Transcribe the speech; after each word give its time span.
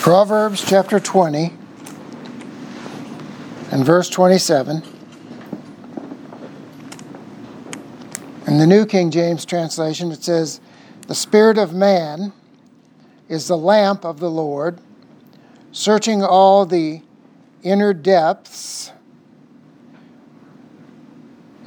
Proverbs 0.00 0.64
chapter 0.64 1.00
20 1.00 1.52
and 3.70 3.84
verse 3.84 4.08
27. 4.08 4.82
In 8.46 8.58
the 8.58 8.66
New 8.66 8.86
King 8.86 9.10
James 9.10 9.44
translation, 9.44 10.12
it 10.12 10.22
says, 10.22 10.60
The 11.08 11.14
Spirit 11.14 11.58
of 11.58 11.74
man 11.74 12.32
is 13.28 13.48
the 13.48 13.56
lamp 13.56 14.04
of 14.04 14.20
the 14.20 14.30
Lord, 14.30 14.80
searching 15.72 16.22
all 16.22 16.66
the 16.66 17.02
inner 17.62 17.92
depths 17.92 18.92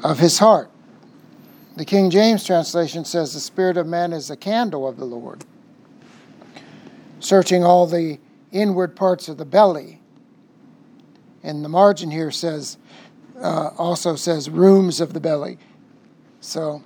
of 0.04 0.20
his 0.20 0.40
heart. 0.40 0.70
The 1.76 1.86
King 1.86 2.10
James 2.10 2.44
translation 2.44 3.04
says, 3.04 3.34
The 3.34 3.40
Spirit 3.40 3.78
of 3.78 3.86
man 3.86 4.14
is 4.14 4.30
the 4.30 4.38
candle 4.38 4.88
of 4.88 4.98
the 4.98 5.06
Lord, 5.06 5.44
searching 7.28 7.62
all 7.62 7.86
the 7.86 8.18
inward 8.54 8.96
parts 8.96 9.28
of 9.28 9.38
the 9.38 9.44
belly. 9.44 10.00
And 11.44 11.64
the 11.64 11.70
margin 11.70 12.10
here 12.10 12.32
says, 12.32 12.78
uh, 13.42 13.72
also 13.78 14.16
says, 14.16 14.50
rooms 14.50 15.02
of 15.02 15.12
the 15.14 15.20
belly. 15.20 15.58
So 16.40 16.84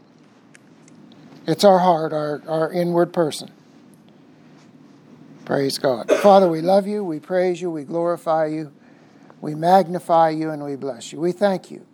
it's 1.45 1.64
our 1.64 1.77
heart, 1.77 2.12
our, 2.12 2.41
our 2.48 2.73
inward 2.73 3.14
person. 3.14 3.52
Praise 5.45 5.77
God. 5.77 6.09
Father, 6.09 6.48
we 6.48 6.62
love 6.62 6.88
you, 6.88 7.03
we 7.03 7.20
praise 7.20 7.62
you, 7.62 7.70
we 7.70 7.84
glorify 7.84 8.48
you, 8.48 8.72
we 9.42 9.53
magnify 9.53 10.30
you, 10.30 10.50
and 10.50 10.64
we 10.64 10.76
bless 10.76 11.14
you. 11.14 11.20
We 11.20 11.34
thank 11.34 11.70
you, 11.70 11.86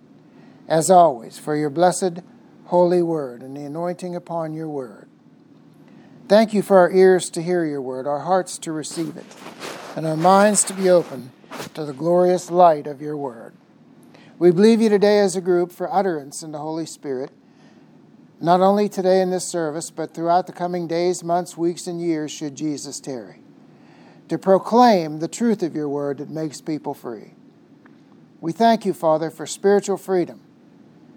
as 0.69 0.89
always, 0.89 1.37
for 1.37 1.55
your 1.55 1.69
blessed 1.69 2.19
holy 2.65 3.01
word 3.01 3.41
and 3.41 3.57
the 3.57 3.63
anointing 3.63 4.15
upon 4.15 4.53
your 4.53 4.69
word. 4.69 5.06
Thank 6.27 6.53
you 6.53 6.61
for 6.61 6.79
our 6.79 6.91
ears 6.91 7.29
to 7.31 7.41
hear 7.41 7.63
your 7.63 7.81
word, 7.81 8.05
our 8.05 8.19
hearts 8.19 8.57
to 8.59 8.73
receive 8.73 9.15
it, 9.15 9.25
and 9.95 10.05
our 10.05 10.17
minds 10.17 10.61
to 10.65 10.73
be 10.73 10.89
open 10.89 11.31
to 11.73 11.85
the 11.85 11.93
glorious 11.93 12.51
light 12.51 12.85
of 12.85 13.01
your 13.01 13.15
word. 13.15 13.53
We 14.37 14.51
believe 14.51 14.81
you 14.81 14.89
today 14.89 15.19
as 15.19 15.37
a 15.37 15.41
group 15.41 15.71
for 15.71 15.91
utterance 15.91 16.43
in 16.43 16.51
the 16.51 16.57
Holy 16.57 16.85
Spirit, 16.85 17.31
not 18.41 18.59
only 18.59 18.89
today 18.89 19.21
in 19.21 19.29
this 19.29 19.45
service, 19.45 19.89
but 19.89 20.13
throughout 20.13 20.47
the 20.47 20.53
coming 20.53 20.85
days, 20.85 21.23
months, 21.23 21.55
weeks, 21.55 21.87
and 21.87 22.01
years, 22.01 22.29
should 22.29 22.55
Jesus 22.55 22.99
tarry, 22.99 23.39
to 24.27 24.37
proclaim 24.37 25.19
the 25.19 25.29
truth 25.29 25.63
of 25.63 25.75
your 25.75 25.87
word 25.87 26.17
that 26.17 26.29
makes 26.29 26.59
people 26.59 26.93
free. 26.93 27.35
We 28.41 28.51
thank 28.51 28.85
you, 28.85 28.93
Father, 28.93 29.29
for 29.29 29.47
spiritual 29.47 29.95
freedom 29.95 30.41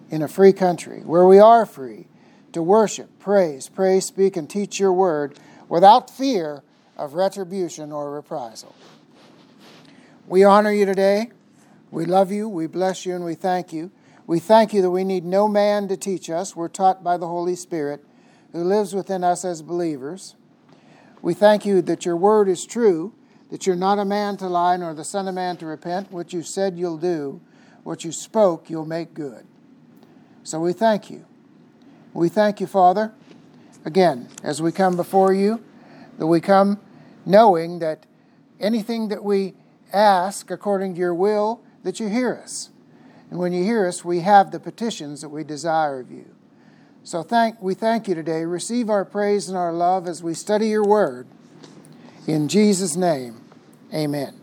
in 0.09 0.23
a 0.23 0.29
free 0.29 0.53
country 0.53 1.01
where 1.01 1.27
we 1.27 1.41
are 1.41 1.67
free 1.67 2.07
to 2.53 2.63
worship, 2.63 3.19
praise, 3.19 3.69
pray, 3.69 4.01
speak, 4.01 4.37
and 4.37 4.49
teach 4.49 4.79
your 4.79 4.93
word 4.93 5.39
without 5.69 6.11
fear 6.11 6.63
of 6.97 7.15
retribution 7.15 7.93
or 7.93 8.13
reprisal. 8.13 8.75
We 10.27 10.45
honor 10.45 10.73
you 10.73 10.87
today. 10.87 11.31
We 11.91 12.05
love 12.05 12.31
you, 12.31 12.49
we 12.49 12.69
bless 12.69 13.05
you, 13.05 13.15
and 13.15 13.25
we 13.25 13.35
thank 13.35 13.73
you. 13.73 13.91
We 14.27 14.39
thank 14.39 14.73
you 14.73 14.81
that 14.83 14.91
we 14.91 15.03
need 15.03 15.25
no 15.25 15.49
man 15.49 15.89
to 15.89 15.97
teach 15.97 16.31
us. 16.31 16.55
We're 16.55 16.69
taught 16.69 17.03
by 17.03 17.17
the 17.17 17.27
Holy 17.27 17.57
Spirit 17.57 18.05
who 18.53 18.63
lives 18.63 18.95
within 18.95 19.25
us 19.25 19.45
as 19.45 19.61
believers. 19.61 20.37
We 21.21 21.35
thank 21.35 21.67
you 21.67 21.83
that 21.83 22.05
your 22.05 22.17
word 22.17 22.49
is 22.49 22.65
true, 22.65 23.13
that 23.51 23.67
you're 23.67 23.75
not 23.75 23.99
a 23.99 24.05
man 24.05 24.37
to 24.37 24.47
lie, 24.49 24.77
nor 24.77 24.95
the 24.95 25.05
Son 25.05 25.27
of 25.27 25.35
Man 25.35 25.57
to 25.57 25.67
repent. 25.67 26.13
What 26.13 26.33
you 26.33 26.43
said 26.43 26.79
you'll 26.79 26.97
do, 26.97 27.41
what 27.83 28.05
you 28.05 28.13
spoke 28.13 28.71
you'll 28.71 28.87
make 28.87 29.15
good. 29.15 29.45
So 30.45 30.61
we 30.61 30.73
thank 30.73 31.11
you. 31.11 31.27
We 32.13 32.29
thank 32.29 32.61
you, 32.61 32.67
Father, 32.67 33.13
again, 33.85 34.29
as 34.43 34.61
we 34.61 34.73
come 34.73 34.97
before 34.97 35.33
you, 35.33 35.63
that 36.19 36.27
we 36.27 36.41
come 36.41 36.81
knowing 37.25 37.79
that 37.79 38.05
anything 38.59 39.09
that 39.09 39.23
we 39.23 39.55
ask 39.93 40.51
according 40.51 40.95
to 40.95 41.01
your 41.01 41.15
will, 41.15 41.61
that 41.83 42.01
you 42.01 42.09
hear 42.09 42.35
us. 42.43 42.71
And 43.31 43.39
when 43.39 43.53
you 43.53 43.63
hear 43.63 43.87
us, 43.87 44.05
we 44.05 44.21
have 44.21 44.51
the 44.51 44.59
petitions 44.59 45.21
that 45.21 45.29
we 45.29 45.45
desire 45.45 46.01
of 46.01 46.11
you. 46.11 46.27
So 47.05 47.23
thank, 47.23 47.63
we 47.63 47.75
thank 47.75 48.09
you 48.09 48.15
today. 48.15 48.45
Receive 48.45 48.91
our 48.91 49.05
praise 49.05 49.49
and 49.49 49.57
our 49.57 49.73
love 49.73 50.07
as 50.07 50.23
we 50.23 50.35
study 50.35 50.69
your 50.69 50.85
word. 50.85 51.27
In 52.27 52.49
Jesus' 52.49 52.97
name, 52.97 53.41
amen. 53.95 54.35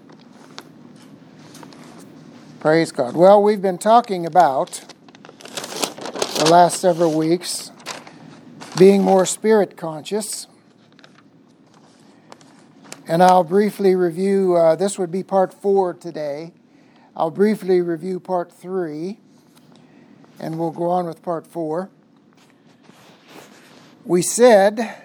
Praise 2.59 2.91
God. 2.91 3.15
Well, 3.15 3.43
we've 3.43 3.61
been 3.61 3.77
talking 3.77 4.25
about 4.25 4.81
the 6.37 6.51
last 6.51 6.79
several 6.79 7.17
weeks 7.17 7.71
being 8.77 9.01
more 9.01 9.25
spirit 9.25 9.75
conscious. 9.75 10.45
And 13.07 13.23
I'll 13.23 13.43
briefly 13.43 13.95
review, 13.95 14.55
uh, 14.55 14.75
this 14.75 14.99
would 14.99 15.09
be 15.09 15.23
part 15.23 15.51
four 15.51 15.95
today. 15.95 16.53
I'll 17.15 17.31
briefly 17.31 17.81
review 17.81 18.19
part 18.19 18.51
three, 18.51 19.17
and 20.39 20.59
we'll 20.59 20.69
go 20.69 20.91
on 20.91 21.07
with 21.07 21.23
part 21.23 21.47
four. 21.47 21.89
We 24.05 24.21
said, 24.21 24.95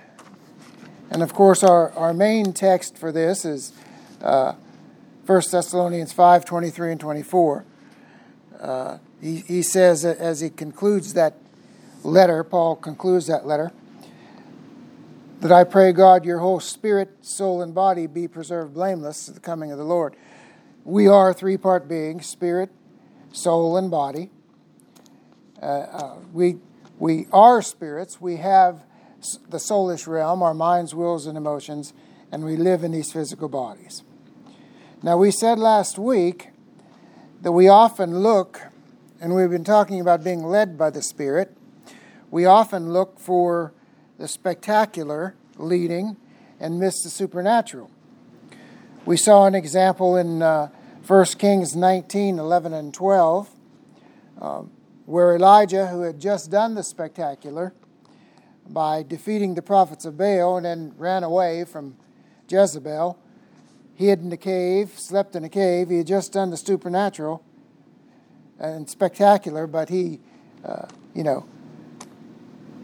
and 1.11 1.23
of 1.23 1.33
course, 1.33 1.65
our, 1.65 1.93
our 1.93 2.13
main 2.13 2.53
text 2.53 2.99
for 2.99 3.11
this 3.11 3.47
is 3.47 3.73
uh, 4.21 4.53
1 5.25 5.43
Thessalonians 5.51 6.13
5 6.13 6.45
23 6.45 6.93
and 6.93 7.01
24. 7.01 7.65
Uh, 8.61 8.99
he, 9.23 9.37
he 9.37 9.63
says, 9.63 10.05
as 10.05 10.41
he 10.41 10.51
concludes 10.51 11.15
that 11.15 11.37
letter, 12.03 12.43
Paul 12.43 12.75
concludes 12.75 13.29
that 13.29 13.47
letter, 13.47 13.71
that 15.41 15.53
I 15.53 15.63
pray, 15.63 15.93
God, 15.93 16.25
your 16.25 16.41
whole 16.41 16.59
spirit, 16.59 17.11
soul, 17.23 17.63
and 17.63 17.73
body 17.73 18.09
be 18.09 18.27
preserved 18.27 18.75
blameless 18.75 19.29
at 19.29 19.35
the 19.35 19.41
coming 19.41 19.71
of 19.71 19.79
the 19.79 19.85
Lord. 19.85 20.17
We 20.85 21.07
are 21.07 21.33
three 21.33 21.57
part 21.57 21.89
being 21.89 22.21
spirit, 22.21 22.71
soul, 23.33 23.77
and 23.77 23.91
body. 23.91 24.31
Uh, 25.63 25.67
uh, 25.67 26.17
we, 26.33 26.59
we 26.99 27.29
are 27.33 27.63
spirits. 27.63 28.21
We 28.21 28.39
have 28.39 28.83
the 29.49 29.59
soulish 29.59 30.09
realm, 30.09 30.43
our 30.43 30.55
minds, 30.55 30.97
wills, 30.97 31.27
and 31.27 31.39
emotions, 31.39 31.93
and 32.33 32.45
we 32.45 32.57
live 32.57 32.83
in 32.83 32.91
these 32.91 33.13
physical 33.13 33.49
bodies. 33.49 34.03
Now, 35.01 35.17
we 35.17 35.31
said 35.31 35.61
last 35.61 35.97
week 35.97 36.49
that 37.43 37.53
we 37.53 37.69
often 37.69 38.21
look, 38.21 38.63
and 39.23 39.37
we've 39.37 39.51
been 39.51 39.63
talking 39.63 40.01
about 40.01 40.25
being 40.25 40.43
led 40.43 40.77
by 40.77 40.91
the 40.91 41.01
Spirit, 41.01 41.57
we 42.33 42.45
often 42.45 42.93
look 42.93 43.21
for 43.21 43.73
the 44.19 44.27
spectacular 44.27 45.37
leading 45.57 46.17
and 46.59 46.81
miss 46.81 47.05
the 47.05 47.09
supernatural. 47.09 47.89
We 49.07 49.17
saw 49.17 49.47
an 49.47 49.55
example 49.55 50.17
in 50.17 50.43
uh, 50.43 50.71
1 51.07 51.25
Kings 51.39 51.77
19 51.77 52.41
11 52.41 52.73
and 52.73 52.93
12, 52.93 53.51
uh, 54.41 54.63
where 55.07 55.37
Elijah, 55.37 55.87
who 55.87 56.01
had 56.01 56.19
just 56.19 56.51
done 56.51 56.75
the 56.75 56.83
spectacular 56.83 57.73
by 58.69 59.05
defeating 59.05 59.55
the 59.55 59.63
prophets 59.63 60.05
of 60.05 60.17
Baal 60.17 60.57
and 60.57 60.67
then 60.67 60.95
ran 60.97 61.23
away 61.23 61.65
from 61.65 61.95
Jezebel, 62.49 63.17
hid 63.95 64.19
in 64.19 64.33
a 64.33 64.37
cave, 64.37 64.99
slept 64.99 65.37
in 65.37 65.45
a 65.45 65.49
cave. 65.49 65.91
He 65.91 65.99
had 65.99 66.09
just 66.09 66.33
done 66.33 66.51
the 66.51 66.57
supernatural 66.57 67.45
and 68.63 68.89
spectacular, 68.89 69.67
but 69.67 69.89
he, 69.89 70.21
uh, 70.65 70.87
you 71.15 71.25
know, 71.25 71.45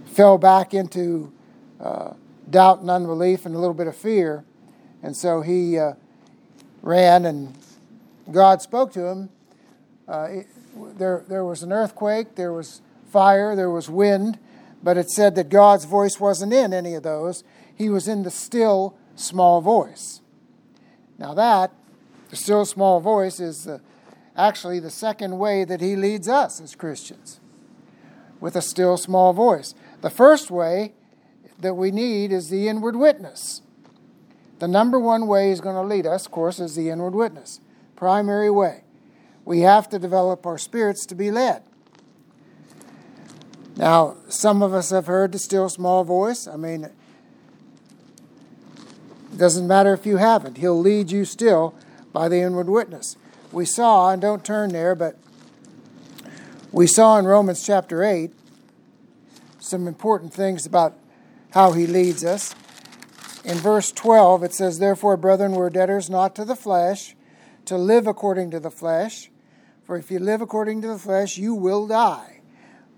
fell 0.05 0.37
back 0.37 0.75
into 0.75 1.33
uh, 1.81 2.13
doubt 2.51 2.81
and 2.81 2.91
unbelief 2.91 3.47
and 3.47 3.55
a 3.55 3.59
little 3.59 3.75
bit 3.75 3.87
of 3.87 3.97
fear. 3.97 4.45
And 5.03 5.17
so 5.17 5.41
he 5.41 5.79
uh, 5.79 5.93
ran, 6.83 7.25
and 7.25 7.57
God 8.31 8.61
spoke 8.61 8.93
to 8.95 9.07
him. 9.07 9.29
Uh, 10.09 10.27
it, 10.31 10.47
there, 10.99 11.25
there 11.29 11.45
was 11.45 11.63
an 11.63 11.73
earthquake, 11.73 12.35
there 12.35 12.53
was 12.53 12.83
fire, 13.13 13.55
there 13.55 13.71
was 13.71 13.89
wind, 13.89 14.39
but 14.83 14.97
it 14.97 15.09
said 15.11 15.37
that 15.37 15.49
God's 15.49 15.85
voice 15.85 16.19
wasn't 16.19 16.53
in 16.53 16.73
any 16.73 16.95
of 16.95 17.05
those. 17.05 17.45
He 17.77 17.89
was 17.89 18.09
in 18.09 18.25
the 18.25 18.31
still 18.31 18.97
small 19.15 19.61
voice. 19.61 20.21
Now, 21.19 21.35
that, 21.35 21.73
the 22.31 22.37
still 22.37 22.65
small 22.65 23.01
voice, 23.01 23.39
is 23.39 23.65
the, 23.65 23.81
actually 24.39 24.79
the 24.79 24.91
second 24.91 25.39
way 25.39 25.65
that 25.65 25.81
He 25.81 25.97
leads 25.97 26.29
us 26.29 26.61
as 26.61 26.75
Christians 26.75 27.41
with 28.41 28.55
a 28.55 28.63
still 28.63 28.97
small 28.97 29.33
voice. 29.33 29.75
The 30.01 30.11
first 30.11 30.51
way 30.51 30.93
that 31.59 31.75
we 31.75 31.91
need 31.91 32.31
is 32.33 32.49
the 32.49 32.69
inward 32.69 32.95
witness. 32.97 33.63
The 34.61 34.69
number 34.69 34.99
one 34.99 35.27
way 35.27 35.51
He's 35.51 35.61
going 35.61 35.75
to 35.75 35.83
lead 35.83 36.07
us, 36.07 36.27
of 36.27 36.33
course, 36.33 36.61
is 36.61 36.77
the 36.77 36.89
inward 36.89 37.15
witness. 37.15 37.61
Primary 37.97 38.49
way. 38.49 38.85
We 39.45 39.61
have 39.61 39.89
to 39.91 39.99
develop 39.99 40.47
our 40.47 40.59
spirits 40.59 41.05
to 41.07 41.15
be 41.15 41.31
led. 41.31 41.63
Now, 43.77 44.17
some 44.29 44.63
of 44.63 44.75
us 44.75 44.91
have 44.91 45.07
heard 45.07 45.33
the 45.33 45.39
still 45.39 45.69
small 45.69 46.05
voice. 46.05 46.47
I 46.47 46.57
mean, 46.57 46.85
it 46.85 46.93
doesn't 49.37 49.67
matter 49.67 49.93
if 49.95 50.07
you 50.07 50.17
haven't, 50.17 50.59
He'll 50.59 50.79
lead 50.79 51.11
you 51.11 51.25
still 51.25 51.75
by 52.13 52.29
the 52.29 52.41
inward 52.41 52.69
witness. 52.69 53.17
We 53.51 53.65
saw, 53.65 54.11
and 54.11 54.21
don't 54.21 54.45
turn 54.45 54.71
there, 54.71 54.95
but 54.95 55.17
we 56.71 56.87
saw 56.87 57.19
in 57.19 57.27
Romans 57.27 57.65
chapter 57.65 58.05
8 58.05 58.31
some 59.59 59.89
important 59.89 60.35
things 60.35 60.67
about 60.67 60.95
how 61.53 61.73
He 61.73 61.87
leads 61.87 62.25
us. 62.25 62.55
in 63.45 63.57
verse 63.57 63.91
12, 63.93 64.43
it 64.43 64.53
says, 64.53 64.79
Therefore, 64.79 65.17
brethren, 65.17 65.53
we're 65.53 65.71
debtors 65.71 66.11
not 66.11 66.35
to 66.37 66.45
the 66.45 66.57
flesh, 66.57 67.17
to 67.65 67.79
live 67.79 68.07
according 68.07 68.51
to 68.51 68.61
the 68.61 68.71
flesh. 68.71 69.31
For 69.85 69.97
if 69.97 70.11
you 70.11 70.19
live 70.19 70.43
according 70.43 70.83
to 70.83 70.89
the 70.89 70.99
flesh, 70.99 71.39
you 71.39 71.55
will 71.55 71.87
die. 71.87 72.41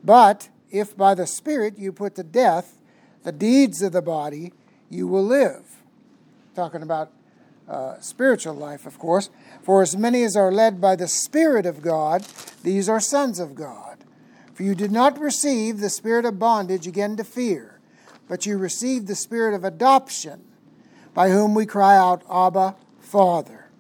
But 0.03 0.49
if 0.71 0.97
by 0.97 1.15
the 1.15 1.27
Spirit 1.27 1.79
you 1.79 1.93
put 1.93 2.17
to 2.17 2.25
death 2.25 2.79
the 3.23 3.31
deeds 3.31 3.83
of 3.83 3.93
the 3.93 4.03
body, 4.03 4.53
you 4.89 5.07
will 5.07 5.25
live. 5.25 5.83
Talking 6.57 6.83
about 6.83 7.13
uh, 7.71 8.01
spiritual 8.01 8.55
life, 8.55 8.85
of 8.85 8.99
course. 8.99 9.31
For 9.63 9.81
as 9.81 9.97
many 9.97 10.25
as 10.25 10.37
are 10.37 10.51
led 10.51 10.81
by 10.81 10.97
the 10.97 11.09
Spirit 11.09 11.65
of 11.65 11.83
God, 11.83 12.27
these 12.63 12.89
are 12.89 13.01
sons 13.01 13.39
of 13.39 13.55
God. 13.55 14.05
For 14.53 14.65
you 14.65 14.75
did 14.75 14.93
not 14.93 15.19
receive 15.19 15.79
the 15.79 15.89
spirit 15.89 16.25
of 16.25 16.39
bondage 16.39 16.87
again 16.87 17.17
to 17.17 17.25
fear, 17.25 17.81
but 18.29 18.45
you 18.45 18.59
received 18.59 19.07
the 19.07 19.15
spirit 19.15 19.55
of 19.55 19.65
adoption, 19.65 20.43
by 21.15 21.31
whom 21.31 21.55
we 21.55 21.65
cry 21.65 21.97
out, 21.97 22.23
Abba, 22.31 22.77
Father, 22.99 23.71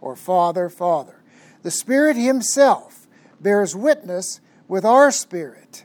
or 0.00 0.16
Father, 0.16 0.68
Father. 0.68 1.22
The 1.62 1.70
Spirit 1.70 2.16
Himself 2.16 3.06
bears 3.40 3.74
witness 3.74 4.40
with 4.68 4.84
our 4.84 5.10
spirit 5.10 5.84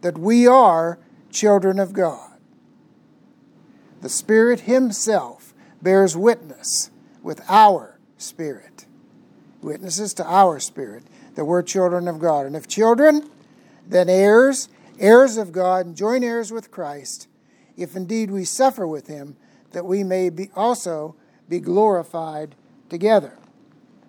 that 0.00 0.18
we 0.18 0.46
are 0.46 0.98
children 1.30 1.78
of 1.78 1.92
God. 1.92 2.38
The 4.02 4.08
Spirit 4.08 4.60
Himself 4.60 5.43
bears 5.84 6.16
witness 6.16 6.90
with 7.22 7.40
our 7.48 7.98
spirit, 8.18 8.86
witnesses 9.62 10.14
to 10.14 10.24
our 10.24 10.58
spirit 10.58 11.04
that 11.36 11.44
we're 11.44 11.62
children 11.62 12.08
of 12.08 12.18
God. 12.18 12.46
And 12.46 12.56
if 12.56 12.66
children, 12.66 13.30
then 13.86 14.08
heirs, 14.08 14.68
heirs 14.98 15.36
of 15.36 15.52
God, 15.52 15.86
and 15.86 15.96
joint 15.96 16.24
heirs 16.24 16.50
with 16.50 16.70
Christ, 16.70 17.28
if 17.76 17.94
indeed 17.94 18.30
we 18.30 18.44
suffer 18.44 18.86
with 18.86 19.06
Him, 19.06 19.36
that 19.72 19.84
we 19.84 20.02
may 20.02 20.30
be 20.30 20.50
also 20.56 21.14
be 21.48 21.60
glorified 21.60 22.54
together. 22.88 23.38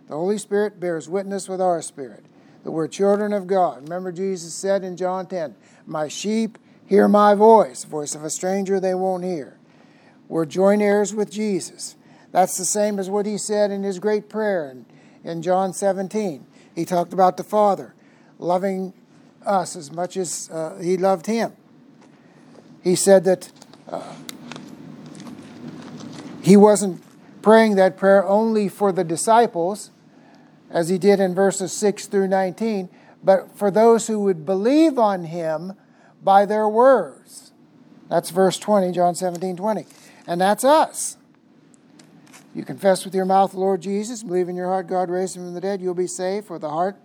The 0.07 0.15
Holy 0.15 0.37
Spirit 0.37 0.79
bears 0.79 1.09
witness 1.09 1.49
with 1.49 1.61
our 1.61 1.81
spirit 1.81 2.25
that 2.63 2.71
we're 2.71 2.87
children 2.87 3.31
of 3.31 3.45
God. 3.45 3.83
Remember, 3.83 4.11
Jesus 4.11 4.53
said 4.53 4.83
in 4.83 4.97
John 4.97 5.27
10, 5.27 5.55
My 5.85 6.07
sheep 6.07 6.57
hear 6.85 7.07
my 7.07 7.35
voice, 7.35 7.83
voice 7.83 8.15
of 8.15 8.23
a 8.23 8.29
stranger 8.29 8.79
they 8.79 8.95
won't 8.95 9.23
hear. 9.23 9.59
We're 10.27 10.45
joint 10.45 10.81
heirs 10.81 11.13
with 11.13 11.31
Jesus. 11.31 11.95
That's 12.31 12.57
the 12.57 12.65
same 12.65 12.99
as 12.99 13.09
what 13.09 13.25
he 13.25 13.37
said 13.37 13.71
in 13.71 13.83
his 13.83 13.99
great 13.99 14.29
prayer 14.29 14.69
in, 14.69 14.85
in 15.23 15.41
John 15.41 15.73
17. 15.73 16.45
He 16.73 16.85
talked 16.85 17.13
about 17.13 17.37
the 17.37 17.43
Father 17.43 17.93
loving 18.39 18.93
us 19.45 19.75
as 19.75 19.91
much 19.91 20.17
as 20.17 20.49
uh, 20.51 20.77
he 20.81 20.97
loved 20.97 21.27
him. 21.27 21.53
He 22.83 22.95
said 22.95 23.23
that 23.23 23.51
uh, 23.87 24.15
he 26.41 26.57
wasn't 26.57 27.01
praying 27.41 27.75
that 27.75 27.97
prayer 27.97 28.25
only 28.25 28.67
for 28.67 28.91
the 28.91 29.03
disciples, 29.03 29.91
as 30.69 30.89
he 30.89 30.97
did 30.97 31.19
in 31.19 31.33
verses 31.33 31.71
6 31.71 32.07
through 32.07 32.27
19, 32.27 32.89
but 33.23 33.55
for 33.57 33.71
those 33.71 34.07
who 34.07 34.19
would 34.19 34.45
believe 34.45 34.99
on 34.99 35.25
him 35.25 35.73
by 36.23 36.45
their 36.45 36.67
words. 36.67 37.51
That's 38.09 38.29
verse 38.29 38.57
20, 38.57 38.91
John 38.91 39.15
17, 39.15 39.55
20. 39.57 39.85
And 40.27 40.41
that's 40.41 40.63
us. 40.63 41.17
You 42.53 42.63
confess 42.63 43.03
with 43.03 43.13
your 43.13 43.25
mouth 43.25 43.51
the 43.51 43.59
Lord 43.59 43.81
Jesus, 43.81 44.23
believe 44.23 44.47
in 44.47 44.55
your 44.55 44.69
heart 44.69 44.87
God 44.87 45.09
raised 45.09 45.35
him 45.35 45.43
from 45.43 45.53
the 45.53 45.61
dead, 45.61 45.81
you'll 45.81 45.93
be 45.93 46.07
saved. 46.07 46.47
For 46.47 46.57
the 46.57 46.69
heart 46.69 46.95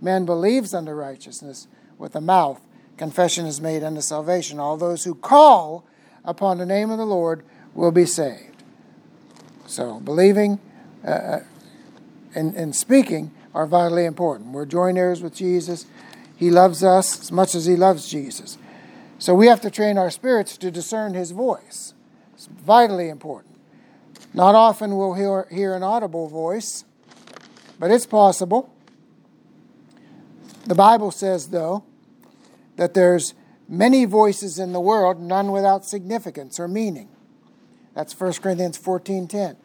man 0.00 0.24
believes 0.24 0.72
unto 0.72 0.92
righteousness, 0.92 1.66
with 1.98 2.12
the 2.12 2.20
mouth 2.20 2.60
confession 2.96 3.46
is 3.46 3.60
made 3.60 3.82
unto 3.82 4.00
salvation. 4.00 4.60
All 4.60 4.76
those 4.76 5.04
who 5.04 5.14
call 5.14 5.84
upon 6.24 6.58
the 6.58 6.66
name 6.66 6.90
of 6.90 6.98
the 6.98 7.06
Lord 7.06 7.42
will 7.74 7.90
be 7.90 8.06
saved. 8.06 8.62
So, 9.66 10.00
believing 10.00 10.60
uh, 11.04 11.10
uh 11.10 11.40
and, 12.34 12.54
and 12.54 12.76
speaking 12.76 13.32
are 13.54 13.66
vitally 13.66 14.04
important. 14.04 14.52
We're 14.52 14.66
joint 14.66 14.98
heirs 14.98 15.22
with 15.22 15.34
Jesus. 15.34 15.86
He 16.36 16.50
loves 16.50 16.82
us 16.82 17.20
as 17.20 17.32
much 17.32 17.54
as 17.54 17.66
He 17.66 17.76
loves 17.76 18.08
Jesus. 18.08 18.56
So 19.18 19.34
we 19.34 19.48
have 19.48 19.60
to 19.62 19.70
train 19.70 19.98
our 19.98 20.10
spirits 20.10 20.56
to 20.58 20.70
discern 20.70 21.14
His 21.14 21.32
voice. 21.32 21.94
It's 22.40 22.46
vitally 22.46 23.10
important. 23.10 23.54
Not 24.32 24.54
often 24.54 24.96
we'll 24.96 25.12
hear, 25.12 25.46
hear 25.50 25.74
an 25.74 25.82
audible 25.82 26.26
voice, 26.26 26.86
but 27.78 27.90
it's 27.90 28.06
possible. 28.06 28.72
The 30.64 30.74
Bible 30.74 31.10
says, 31.10 31.48
though, 31.48 31.84
that 32.76 32.94
there's 32.94 33.34
many 33.68 34.06
voices 34.06 34.58
in 34.58 34.72
the 34.72 34.80
world, 34.80 35.20
none 35.20 35.52
without 35.52 35.84
significance 35.84 36.58
or 36.58 36.66
meaning. 36.66 37.10
That's 37.94 38.18
1 38.18 38.40
Corinthians 38.40 38.78
14:10. 38.78 39.56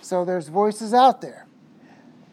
So 0.00 0.24
there's 0.24 0.48
voices 0.48 0.94
out 0.94 1.20
there. 1.20 1.46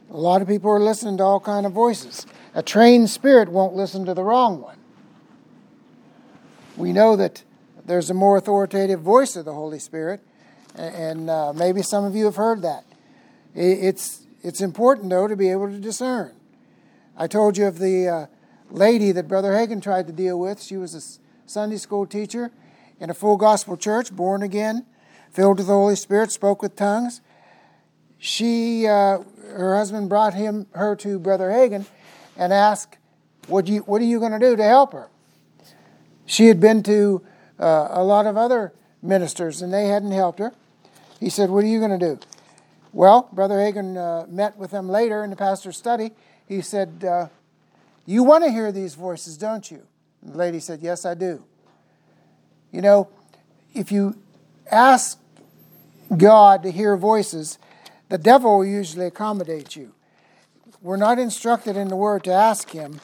A 0.10 0.16
lot 0.16 0.42
of 0.42 0.48
people 0.48 0.72
are 0.72 0.80
listening 0.80 1.18
to 1.18 1.24
all 1.24 1.42
kind 1.42 1.66
of 1.66 1.74
voices. 1.74 2.26
A 2.56 2.64
trained 2.64 3.10
spirit 3.10 3.50
won't 3.50 3.76
listen 3.76 4.06
to 4.06 4.14
the 4.14 4.24
wrong 4.24 4.62
one. 4.62 4.78
We 6.78 6.94
know 6.94 7.18
that 7.18 7.44
there's 7.92 8.10
a 8.10 8.14
more 8.14 8.38
authoritative 8.38 9.02
voice 9.02 9.36
of 9.36 9.44
the 9.44 9.54
Holy 9.54 9.78
Spirit, 9.78 10.22
and 10.76 11.30
uh, 11.30 11.52
maybe 11.52 11.82
some 11.82 12.06
of 12.06 12.16
you 12.16 12.24
have 12.24 12.38
heard 12.38 12.62
that. 12.62 12.86
It's 13.54 14.26
it's 14.42 14.62
important 14.62 15.10
though 15.10 15.28
to 15.28 15.36
be 15.36 15.50
able 15.50 15.68
to 15.68 15.78
discern. 15.78 16.32
I 17.18 17.28
told 17.28 17.58
you 17.58 17.66
of 17.66 17.80
the 17.80 18.08
uh, 18.08 18.26
lady 18.70 19.12
that 19.12 19.28
Brother 19.28 19.52
Hagin 19.52 19.84
tried 19.84 20.08
to 20.08 20.14
deal 20.14 20.40
with. 20.40 20.64
She 20.64 20.78
was 20.78 20.96
a 20.96 21.02
Sunday 21.46 21.76
school 21.76 22.06
teacher 22.06 22.50
in 23.02 23.10
a 23.10 23.14
full 23.14 23.36
gospel 23.36 23.76
church, 23.76 24.16
born 24.16 24.42
again, 24.42 24.86
filled 25.30 25.58
with 25.58 25.68
the 25.68 25.74
Holy 25.74 25.98
Spirit, 25.98 26.32
spoke 26.32 26.62
with 26.62 26.78
tongues. 26.78 27.20
She 28.18 28.88
uh, 28.88 29.20
her 29.50 29.76
husband 29.76 30.08
brought 30.08 30.34
him 30.34 30.68
her 30.72 30.96
to 30.96 31.20
Brother 31.20 31.50
Hagin 31.50 31.86
and 32.38 32.54
asked, 32.54 32.98
"What 33.48 33.68
you 33.68 33.82
what 33.82 34.02
are 34.02 34.06
you 34.06 34.22
going 34.22 34.32
to 34.32 34.40
do 34.40 34.56
to 34.56 34.64
help 34.64 34.94
her?" 34.94 35.10
She 36.26 36.48
had 36.48 36.62
been 36.62 36.84
to 36.84 37.22
uh, 37.60 37.90
a 37.92 38.04
lot 38.04 38.26
of 38.26 38.38
other 38.38 38.74
ministers 39.02 39.62
and 39.62 39.74
they 39.74 39.88
hadn't 39.88 40.12
helped 40.12 40.40
her. 40.40 40.54
He 41.20 41.30
said, 41.30 41.50
"What 41.50 41.64
are 41.64 41.68
you 41.68 41.80
going 41.80 41.98
to 41.98 42.16
do?" 42.16 42.20
Well, 42.94 43.30
Brother 43.32 43.56
Hagin 43.56 43.98
uh, 43.98 44.28
met 44.28 44.58
with 44.58 44.72
them 44.72 44.90
later 44.90 45.24
in 45.24 45.30
the 45.30 45.36
pastor's 45.36 45.78
study. 45.78 46.12
He 46.48 46.62
said, 46.62 47.04
uh, 47.04 47.28
"You 48.06 48.24
want 48.24 48.44
to 48.44 48.52
hear 48.52 48.72
these 48.72 48.96
voices, 48.96 49.38
don't 49.38 49.70
you?" 49.70 49.84
And 50.22 50.34
the 50.34 50.38
lady 50.38 50.60
said, 50.60 50.82
"Yes, 50.82 51.06
I 51.06 51.14
do." 51.14 51.44
You 52.72 52.82
know, 52.82 53.10
if 53.74 53.92
you 53.92 54.18
ask 54.72 55.20
God 56.16 56.64
to 56.64 56.72
hear 56.72 56.98
voices, 56.98 57.58
the 58.10 58.18
devil 58.18 58.58
will 58.58 58.66
usually 58.66 59.06
accommodate 59.06 59.76
you. 59.76 59.94
We're 60.82 60.98
not 60.98 61.20
instructed 61.20 61.78
in 61.78 61.90
the 61.90 61.96
Word 61.96 62.24
to 62.26 62.32
ask 62.32 62.72
Him 62.72 63.00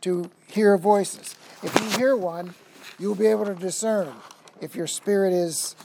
to 0.00 0.30
hear 0.46 0.76
voices. 0.78 1.36
If 1.62 1.78
you 1.80 1.98
hear 1.98 2.16
one, 2.16 2.54
you'll 2.98 3.14
be 3.14 3.26
able 3.26 3.44
to 3.46 3.54
discern 3.54 4.12
if 4.60 4.74
your 4.74 4.86
spirit 4.86 5.32
is 5.32 5.76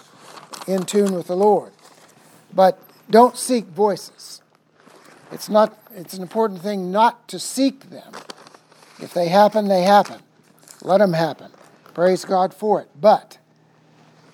in 0.68 0.84
tune 0.84 1.14
with 1.14 1.28
the 1.28 1.36
Lord. 1.36 1.72
But 2.54 2.80
don't 3.10 3.38
seek 3.38 3.66
voices. 3.66 4.42
It's 5.32 5.50
not 5.50 5.78
it's 5.96 6.14
an 6.14 6.22
important 6.22 6.62
thing 6.62 6.92
not 6.92 7.28
to 7.30 7.40
seek 7.40 7.90
them. 7.90 8.12
If 9.00 9.14
they 9.14 9.28
happen, 9.28 9.68
they 9.68 9.84
happen. 9.84 10.22
Let 10.82 11.00
them 11.00 11.14
happen. 11.14 11.52
Praise 11.94 12.26
God 12.26 12.54
for 12.54 12.82
it. 12.82 12.90
But 13.00 13.38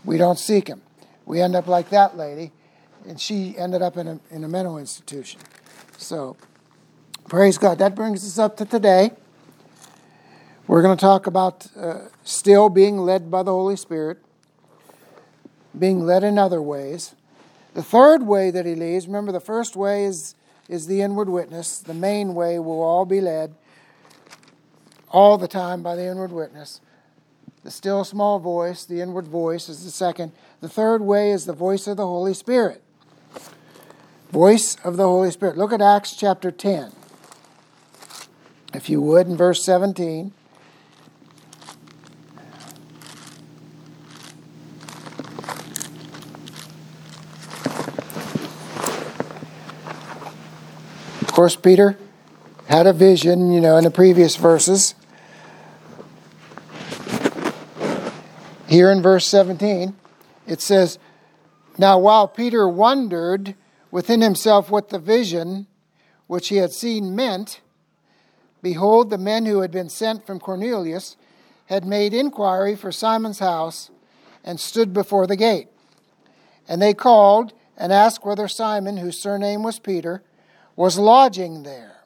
we 0.05 0.17
don't 0.17 0.39
seek 0.39 0.65
them. 0.65 0.81
We 1.25 1.41
end 1.41 1.55
up 1.55 1.67
like 1.67 1.89
that 1.89 2.17
lady 2.17 2.51
and 3.07 3.19
she 3.19 3.57
ended 3.57 3.81
up 3.81 3.97
in 3.97 4.07
a, 4.07 4.19
in 4.31 4.43
a 4.43 4.47
mental 4.47 4.77
institution. 4.77 5.41
So, 5.97 6.37
praise 7.27 7.57
God. 7.57 7.79
That 7.79 7.95
brings 7.95 8.23
us 8.25 8.37
up 8.37 8.57
to 8.57 8.65
today. 8.65 9.11
We're 10.69 10.83
going 10.83 10.95
to 10.95 11.01
talk 11.01 11.25
about 11.25 11.65
uh, 11.75 12.01
still 12.23 12.69
being 12.69 12.99
led 12.99 13.31
by 13.31 13.41
the 13.41 13.49
Holy 13.49 13.75
Spirit, 13.75 14.19
being 15.79 16.05
led 16.05 16.23
in 16.23 16.37
other 16.37 16.61
ways. 16.61 17.15
The 17.73 17.81
third 17.81 18.21
way 18.21 18.51
that 18.51 18.67
he 18.67 18.75
leads, 18.75 19.07
remember, 19.07 19.31
the 19.31 19.39
first 19.39 19.75
way 19.75 20.05
is, 20.05 20.35
is 20.67 20.85
the 20.85 21.01
inward 21.01 21.27
witness. 21.27 21.79
The 21.79 21.95
main 21.95 22.35
way 22.35 22.59
we'll 22.59 22.83
all 22.83 23.05
be 23.05 23.19
led 23.19 23.55
all 25.09 25.39
the 25.39 25.47
time 25.47 25.81
by 25.81 25.95
the 25.95 26.05
inward 26.05 26.31
witness. 26.31 26.81
The 27.63 27.71
still 27.71 28.03
small 28.03 28.37
voice, 28.37 28.85
the 28.85 29.01
inward 29.01 29.27
voice, 29.27 29.69
is 29.69 29.83
the 29.83 29.89
second. 29.89 30.33
The 30.61 30.69
third 30.69 31.01
way 31.01 31.31
is 31.31 31.47
the 31.47 31.53
voice 31.53 31.87
of 31.87 31.97
the 31.97 32.05
Holy 32.05 32.35
Spirit. 32.35 32.83
Voice 34.29 34.77
of 34.83 34.97
the 34.97 35.07
Holy 35.07 35.31
Spirit. 35.31 35.57
Look 35.57 35.73
at 35.73 35.81
Acts 35.81 36.15
chapter 36.15 36.51
10, 36.51 36.91
if 38.75 38.87
you 38.87 39.01
would, 39.01 39.25
in 39.25 39.35
verse 39.35 39.63
17. 39.63 40.33
Course, 51.39 51.55
Peter 51.55 51.97
had 52.67 52.85
a 52.85 52.91
vision, 52.91 53.53
you 53.53 53.61
know, 53.61 53.77
in 53.77 53.85
the 53.85 53.89
previous 53.89 54.35
verses. 54.35 54.93
Here 58.67 58.91
in 58.91 59.01
verse 59.01 59.25
17, 59.27 59.95
it 60.47 60.59
says, 60.59 60.99
Now, 61.77 61.97
while 61.97 62.27
Peter 62.27 62.67
wondered 62.67 63.55
within 63.89 64.19
himself 64.19 64.69
what 64.69 64.89
the 64.89 64.99
vision 64.99 65.67
which 66.27 66.49
he 66.49 66.57
had 66.57 66.73
seen 66.73 67.15
meant, 67.15 67.61
behold, 68.61 69.09
the 69.09 69.17
men 69.17 69.45
who 69.45 69.61
had 69.61 69.71
been 69.71 69.87
sent 69.87 70.27
from 70.27 70.41
Cornelius 70.41 71.15
had 71.67 71.85
made 71.85 72.13
inquiry 72.13 72.75
for 72.75 72.91
Simon's 72.91 73.39
house 73.39 73.91
and 74.43 74.59
stood 74.59 74.93
before 74.93 75.25
the 75.25 75.37
gate. 75.37 75.69
And 76.67 76.81
they 76.81 76.93
called 76.93 77.53
and 77.77 77.93
asked 77.93 78.25
whether 78.25 78.49
Simon, 78.49 78.97
whose 78.97 79.17
surname 79.17 79.63
was 79.63 79.79
Peter, 79.79 80.21
was 80.79 80.97
lodging 80.97 81.63
there. 81.63 81.97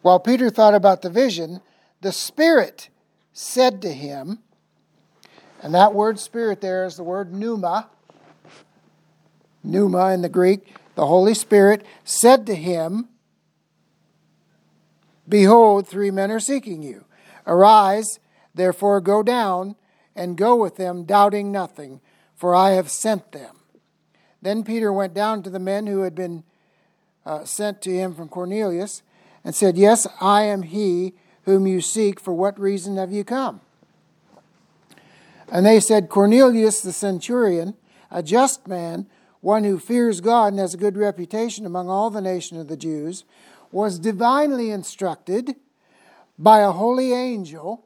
While 0.00 0.18
Peter 0.18 0.48
thought 0.48 0.74
about 0.74 1.02
the 1.02 1.10
vision, 1.10 1.60
the 2.00 2.10
Spirit 2.10 2.88
said 3.34 3.82
to 3.82 3.92
him, 3.92 4.38
and 5.62 5.74
that 5.74 5.92
word 5.92 6.18
spirit 6.18 6.62
there 6.62 6.86
is 6.86 6.96
the 6.96 7.02
word 7.02 7.34
pneuma. 7.34 7.90
Pneuma 9.62 10.06
in 10.14 10.22
the 10.22 10.30
Greek. 10.30 10.74
The 10.94 11.04
Holy 11.04 11.34
Spirit 11.34 11.84
said 12.02 12.46
to 12.46 12.54
him, 12.54 13.10
Behold, 15.28 15.86
three 15.86 16.10
men 16.10 16.30
are 16.30 16.40
seeking 16.40 16.82
you. 16.82 17.04
Arise, 17.46 18.20
therefore, 18.54 19.02
go 19.02 19.22
down 19.22 19.76
and 20.16 20.38
go 20.38 20.56
with 20.56 20.76
them, 20.76 21.04
doubting 21.04 21.52
nothing, 21.52 22.00
for 22.34 22.54
I 22.54 22.70
have 22.70 22.90
sent 22.90 23.32
them. 23.32 23.56
Then 24.40 24.64
Peter 24.64 24.90
went 24.90 25.12
down 25.12 25.42
to 25.42 25.50
the 25.50 25.58
men 25.58 25.86
who 25.86 26.00
had 26.00 26.14
been 26.14 26.42
uh, 27.24 27.44
sent 27.44 27.82
to 27.82 27.90
him 27.90 28.14
from 28.14 28.28
Cornelius 28.28 29.02
and 29.44 29.54
said, 29.54 29.76
Yes, 29.76 30.06
I 30.20 30.42
am 30.42 30.62
he 30.62 31.14
whom 31.44 31.66
you 31.66 31.80
seek. 31.80 32.20
For 32.20 32.32
what 32.32 32.58
reason 32.58 32.96
have 32.96 33.12
you 33.12 33.24
come? 33.24 33.60
And 35.50 35.66
they 35.66 35.80
said, 35.80 36.08
Cornelius 36.08 36.80
the 36.80 36.92
centurion, 36.92 37.74
a 38.10 38.22
just 38.22 38.68
man, 38.68 39.06
one 39.40 39.64
who 39.64 39.78
fears 39.78 40.20
God 40.20 40.52
and 40.52 40.60
has 40.60 40.74
a 40.74 40.78
good 40.78 40.96
reputation 40.96 41.66
among 41.66 41.88
all 41.88 42.10
the 42.10 42.20
nation 42.20 42.58
of 42.58 42.68
the 42.68 42.76
Jews, 42.76 43.24
was 43.72 43.98
divinely 43.98 44.70
instructed 44.70 45.56
by 46.38 46.60
a 46.60 46.72
holy 46.72 47.12
angel. 47.12 47.84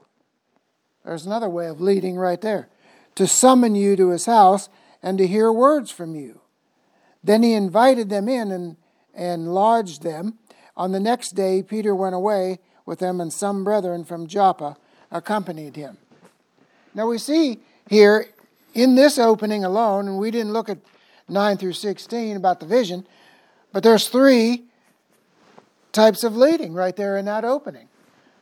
There's 1.04 1.26
another 1.26 1.48
way 1.48 1.66
of 1.66 1.80
leading 1.80 2.16
right 2.16 2.40
there 2.40 2.68
to 3.14 3.26
summon 3.26 3.74
you 3.74 3.96
to 3.96 4.10
his 4.10 4.26
house 4.26 4.68
and 5.02 5.18
to 5.18 5.26
hear 5.26 5.52
words 5.52 5.90
from 5.90 6.14
you. 6.14 6.40
Then 7.22 7.42
he 7.42 7.54
invited 7.54 8.10
them 8.10 8.28
in 8.28 8.50
and, 8.50 8.76
and 9.14 9.54
lodged 9.54 10.02
them. 10.02 10.38
On 10.76 10.92
the 10.92 11.00
next 11.00 11.30
day, 11.30 11.62
Peter 11.62 11.94
went 11.94 12.14
away 12.14 12.58
with 12.86 12.98
them, 12.98 13.20
and 13.20 13.32
some 13.32 13.64
brethren 13.64 14.04
from 14.04 14.26
Joppa 14.26 14.76
accompanied 15.10 15.76
him. 15.76 15.96
Now 16.94 17.08
we 17.08 17.18
see 17.18 17.60
here 17.88 18.26
in 18.74 18.94
this 18.94 19.18
opening 19.18 19.64
alone, 19.64 20.08
and 20.08 20.18
we 20.18 20.30
didn't 20.30 20.52
look 20.52 20.68
at 20.68 20.78
9 21.28 21.56
through 21.56 21.72
16 21.72 22.36
about 22.36 22.60
the 22.60 22.66
vision, 22.66 23.06
but 23.72 23.82
there's 23.82 24.08
three 24.08 24.64
types 25.92 26.24
of 26.24 26.36
leading 26.36 26.74
right 26.74 26.96
there 26.96 27.16
in 27.16 27.24
that 27.24 27.44
opening. 27.44 27.88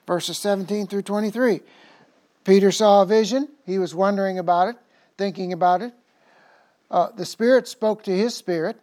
Verses 0.07 0.39
17 0.39 0.89
through 0.89 1.03
23. 1.03 1.61
Peter 2.45 2.73
saw 2.73 3.03
a 3.03 3.07
vision. 3.07 3.49
He 3.65 3.79
was 3.79 3.95
wondering 3.95 4.39
about 4.39 4.69
it, 4.69 4.77
thinking 5.17 5.53
about 5.53 5.83
it. 5.83 5.93
Uh, 6.91 7.09
the 7.17 7.25
Spirit 7.25 7.69
spoke 7.69 8.03
to 8.05 8.11
his 8.11 8.35
spirit, 8.35 8.79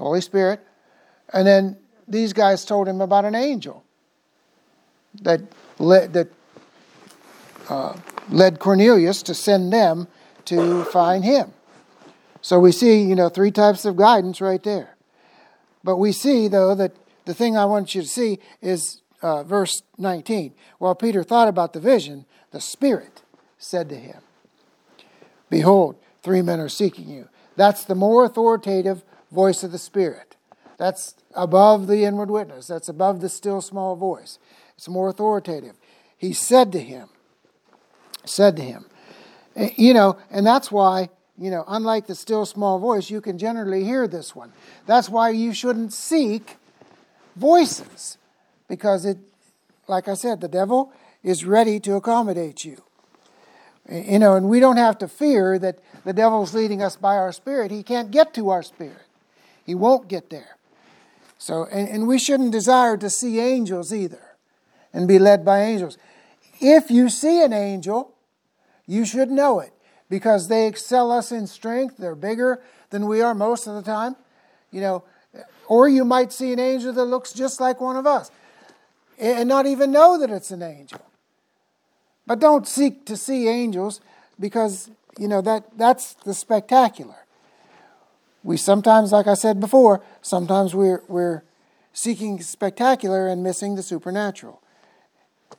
Holy 0.00 0.20
Spirit, 0.20 0.60
and 1.32 1.46
then 1.46 1.76
these 2.08 2.32
guys 2.32 2.64
told 2.64 2.88
him 2.88 3.00
about 3.00 3.24
an 3.24 3.34
angel 3.34 3.84
that 5.22 5.40
led, 5.78 6.12
that 6.14 6.28
uh, 7.68 7.96
led 8.30 8.58
Cornelius 8.58 9.22
to 9.22 9.34
send 9.34 9.72
them 9.72 10.08
to 10.46 10.84
find 10.84 11.24
him. 11.24 11.52
So 12.40 12.58
we 12.58 12.72
see, 12.72 13.02
you 13.02 13.14
know, 13.14 13.28
three 13.28 13.50
types 13.50 13.84
of 13.84 13.96
guidance 13.96 14.40
right 14.40 14.62
there. 14.62 14.96
But 15.84 15.96
we 15.96 16.12
see, 16.12 16.48
though, 16.48 16.74
that 16.74 16.92
the 17.26 17.34
thing 17.34 17.56
I 17.56 17.66
want 17.66 17.94
you 17.94 18.02
to 18.02 18.08
see 18.08 18.38
is 18.62 19.02
uh, 19.22 19.42
verse 19.44 19.82
19. 19.98 20.54
While 20.78 20.94
Peter 20.94 21.22
thought 21.22 21.48
about 21.48 21.74
the 21.74 21.80
vision, 21.80 22.24
the 22.50 22.60
Spirit 22.60 23.22
said 23.58 23.88
to 23.90 23.96
him, 23.96 24.22
Behold, 25.50 25.96
three 26.22 26.42
men 26.42 26.60
are 26.60 26.68
seeking 26.68 27.08
you. 27.08 27.28
That's 27.56 27.84
the 27.84 27.94
more 27.94 28.24
authoritative 28.24 29.02
voice 29.30 29.62
of 29.62 29.72
the 29.72 29.78
Spirit. 29.78 30.36
That's 30.76 31.14
above 31.34 31.86
the 31.86 32.04
inward 32.04 32.30
witness. 32.30 32.66
That's 32.66 32.88
above 32.88 33.20
the 33.20 33.28
still 33.28 33.60
small 33.60 33.96
voice. 33.96 34.38
It's 34.76 34.88
more 34.88 35.08
authoritative. 35.08 35.76
He 36.16 36.32
said 36.32 36.72
to 36.72 36.80
him, 36.80 37.08
said 38.24 38.56
to 38.56 38.62
him. 38.62 38.86
Eh, 39.56 39.70
you 39.76 39.94
know, 39.94 40.18
and 40.30 40.46
that's 40.46 40.70
why, 40.72 41.10
you 41.38 41.50
know, 41.50 41.64
unlike 41.68 42.06
the 42.06 42.14
still 42.14 42.46
small 42.46 42.78
voice, 42.78 43.10
you 43.10 43.20
can 43.20 43.38
generally 43.38 43.84
hear 43.84 44.06
this 44.08 44.34
one. 44.34 44.52
That's 44.86 45.08
why 45.08 45.30
you 45.30 45.52
shouldn't 45.52 45.92
seek 45.92 46.56
voices, 47.36 48.18
because 48.68 49.04
it, 49.04 49.18
like 49.86 50.08
I 50.08 50.14
said, 50.14 50.40
the 50.40 50.48
devil 50.48 50.92
is 51.22 51.44
ready 51.44 51.80
to 51.80 51.94
accommodate 51.94 52.64
you. 52.64 52.82
Eh, 53.88 54.12
you 54.12 54.18
know, 54.18 54.34
and 54.34 54.48
we 54.48 54.60
don't 54.60 54.78
have 54.78 54.98
to 54.98 55.08
fear 55.08 55.58
that 55.58 55.78
the 56.04 56.12
devil's 56.12 56.54
leading 56.54 56.82
us 56.82 56.96
by 56.96 57.16
our 57.16 57.32
spirit. 57.32 57.70
He 57.70 57.82
can't 57.82 58.10
get 58.10 58.32
to 58.34 58.48
our 58.48 58.62
spirit, 58.62 59.06
he 59.70 59.74
won't 59.76 60.08
get 60.08 60.30
there. 60.30 60.56
So, 61.38 61.64
and, 61.70 61.88
and 61.88 62.08
we 62.08 62.18
shouldn't 62.18 62.50
desire 62.50 62.96
to 62.96 63.08
see 63.08 63.38
angels 63.38 63.94
either 63.94 64.20
and 64.92 65.06
be 65.06 65.20
led 65.20 65.44
by 65.44 65.60
angels. 65.60 65.96
If 66.60 66.90
you 66.90 67.08
see 67.08 67.40
an 67.40 67.52
angel, 67.52 68.12
you 68.84 69.04
should 69.04 69.30
know 69.30 69.60
it 69.60 69.72
because 70.08 70.48
they 70.48 70.66
excel 70.66 71.12
us 71.12 71.30
in 71.30 71.46
strength. 71.46 71.98
They're 71.98 72.16
bigger 72.16 72.60
than 72.90 73.06
we 73.06 73.22
are 73.22 73.32
most 73.32 73.68
of 73.68 73.76
the 73.76 73.82
time. 73.82 74.16
You 74.72 74.80
know, 74.80 75.04
or 75.68 75.88
you 75.88 76.04
might 76.04 76.32
see 76.32 76.52
an 76.52 76.58
angel 76.58 76.92
that 76.92 77.04
looks 77.04 77.32
just 77.32 77.60
like 77.60 77.80
one 77.80 77.94
of 77.94 78.08
us 78.08 78.28
and 79.20 79.48
not 79.48 79.66
even 79.66 79.92
know 79.92 80.18
that 80.18 80.30
it's 80.30 80.50
an 80.50 80.64
angel. 80.64 81.00
But 82.26 82.40
don't 82.40 82.66
seek 82.66 83.06
to 83.06 83.16
see 83.16 83.46
angels 83.46 84.00
because, 84.40 84.90
you 85.16 85.28
know, 85.28 85.40
that, 85.42 85.78
that's 85.78 86.14
the 86.14 86.34
spectacular. 86.34 87.24
We 88.42 88.56
sometimes, 88.56 89.12
like 89.12 89.26
I 89.26 89.34
said 89.34 89.60
before, 89.60 90.02
sometimes 90.22 90.74
we're, 90.74 91.02
we're 91.08 91.42
seeking 91.92 92.40
spectacular 92.40 93.28
and 93.28 93.42
missing 93.42 93.74
the 93.74 93.82
supernatural. 93.82 94.62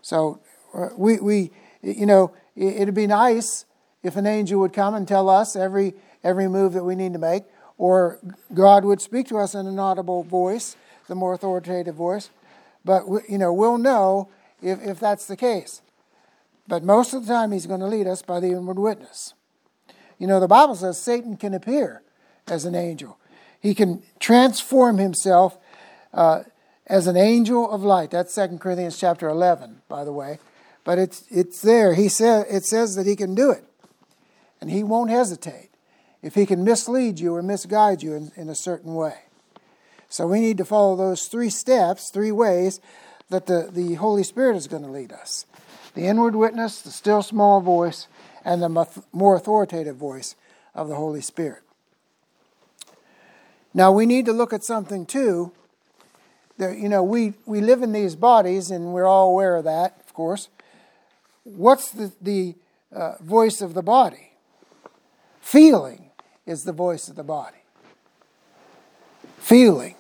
So 0.01 0.39
uh, 0.73 0.89
we, 0.97 1.19
we 1.19 1.51
you 1.81 2.05
know, 2.05 2.33
it'd 2.55 2.93
be 2.93 3.07
nice 3.07 3.65
if 4.03 4.15
an 4.15 4.25
angel 4.25 4.59
would 4.61 4.73
come 4.73 4.95
and 4.95 5.07
tell 5.07 5.29
us 5.29 5.55
every, 5.55 5.93
every 6.23 6.47
move 6.47 6.73
that 6.73 6.83
we 6.83 6.95
need 6.95 7.13
to 7.13 7.19
make, 7.19 7.43
or 7.77 8.19
God 8.53 8.83
would 8.85 9.01
speak 9.01 9.27
to 9.27 9.37
us 9.37 9.53
in 9.53 9.67
an 9.67 9.79
audible 9.79 10.23
voice, 10.23 10.75
the 11.07 11.15
more 11.15 11.33
authoritative 11.33 11.95
voice. 11.95 12.29
But, 12.83 13.03
you 13.29 13.37
know, 13.37 13.53
we'll 13.53 13.77
know 13.77 14.29
if, 14.61 14.81
if 14.81 14.99
that's 14.99 15.25
the 15.25 15.37
case. 15.37 15.81
But 16.67 16.83
most 16.83 17.13
of 17.13 17.25
the 17.25 17.33
time, 17.33 17.51
he's 17.51 17.67
going 17.67 17.79
to 17.79 17.87
lead 17.87 18.07
us 18.07 18.21
by 18.21 18.39
the 18.39 18.51
inward 18.51 18.79
witness. 18.79 19.33
You 20.17 20.27
know, 20.27 20.39
the 20.39 20.47
Bible 20.47 20.75
says 20.75 20.99
Satan 20.99 21.37
can 21.37 21.53
appear 21.53 22.01
as 22.47 22.65
an 22.65 22.75
angel, 22.75 23.17
he 23.59 23.73
can 23.73 24.01
transform 24.19 24.97
himself 24.97 25.57
uh, 26.13 26.43
as 26.87 27.07
an 27.07 27.17
angel 27.17 27.69
of 27.69 27.83
light. 27.83 28.11
That's 28.11 28.33
2 28.35 28.57
Corinthians 28.57 28.99
chapter 28.99 29.29
11, 29.29 29.81
by 29.87 30.03
the 30.03 30.11
way. 30.11 30.39
But 30.83 30.97
it's, 30.97 31.25
it's 31.29 31.61
there. 31.61 31.93
He 31.93 32.09
said, 32.09 32.47
it 32.49 32.65
says 32.65 32.95
that 32.95 33.05
he 33.05 33.15
can 33.15 33.35
do 33.35 33.51
it. 33.51 33.63
And 34.59 34.69
he 34.69 34.83
won't 34.83 35.09
hesitate 35.09 35.69
if 36.21 36.35
he 36.35 36.45
can 36.45 36.63
mislead 36.63 37.19
you 37.19 37.35
or 37.35 37.41
misguide 37.41 38.03
you 38.03 38.13
in, 38.13 38.31
in 38.35 38.49
a 38.49 38.55
certain 38.55 38.95
way. 38.95 39.15
So 40.09 40.27
we 40.27 40.41
need 40.41 40.57
to 40.57 40.65
follow 40.65 40.95
those 40.95 41.27
three 41.27 41.49
steps, 41.49 42.09
three 42.09 42.31
ways 42.31 42.79
that 43.29 43.45
the, 43.45 43.69
the 43.71 43.95
Holy 43.95 44.23
Spirit 44.23 44.57
is 44.57 44.67
going 44.67 44.83
to 44.83 44.89
lead 44.89 45.11
us 45.11 45.45
the 45.93 46.07
inward 46.07 46.35
witness, 46.35 46.81
the 46.81 46.89
still 46.91 47.21
small 47.21 47.59
voice, 47.59 48.07
and 48.45 48.61
the 48.61 49.03
more 49.11 49.35
authoritative 49.35 49.97
voice 49.97 50.35
of 50.73 50.87
the 50.87 50.95
Holy 50.95 51.21
Spirit. 51.21 51.63
Now 53.73 53.91
we 53.91 54.05
need 54.05 54.25
to 54.25 54.33
look 54.33 54.53
at 54.53 54.63
something 54.63 55.05
too. 55.05 55.51
That, 56.57 56.77
you 56.77 56.89
know, 56.89 57.01
we, 57.01 57.33
we 57.45 57.61
live 57.61 57.81
in 57.81 57.91
these 57.91 58.15
bodies, 58.15 58.69
and 58.69 58.93
we're 58.93 59.05
all 59.05 59.29
aware 59.29 59.55
of 59.55 59.63
that, 59.63 60.01
of 60.05 60.13
course 60.13 60.49
what's 61.43 61.91
the, 61.91 62.11
the 62.21 62.55
uh, 62.93 63.15
voice 63.21 63.61
of 63.61 63.73
the 63.73 63.81
body? 63.81 64.31
Feeling 65.41 66.11
is 66.45 66.63
the 66.63 66.71
voice 66.71 67.07
of 67.07 67.15
the 67.15 67.23
body. 67.23 67.57
Feeling. 69.37 69.95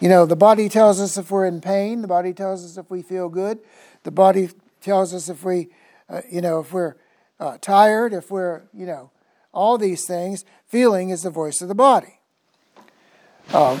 You 0.00 0.08
know, 0.08 0.26
the 0.26 0.36
body 0.36 0.68
tells 0.68 1.00
us 1.00 1.16
if 1.16 1.30
we're 1.30 1.46
in 1.46 1.60
pain, 1.60 2.02
the 2.02 2.08
body 2.08 2.32
tells 2.32 2.64
us 2.64 2.76
if 2.76 2.90
we 2.90 3.02
feel 3.02 3.28
good, 3.28 3.58
the 4.04 4.10
body 4.10 4.50
tells 4.80 5.14
us 5.14 5.28
if 5.28 5.42
we, 5.42 5.68
uh, 6.08 6.20
you 6.30 6.40
know, 6.40 6.60
if 6.60 6.72
we're 6.72 6.96
uh, 7.40 7.58
tired, 7.60 8.12
if 8.12 8.30
we're, 8.30 8.62
you 8.72 8.86
know, 8.86 9.10
all 9.52 9.78
these 9.78 10.06
things. 10.06 10.44
Feeling 10.66 11.08
is 11.08 11.22
the 11.22 11.30
voice 11.30 11.62
of 11.62 11.68
the 11.68 11.74
body. 11.74 12.20
Uh, 13.52 13.78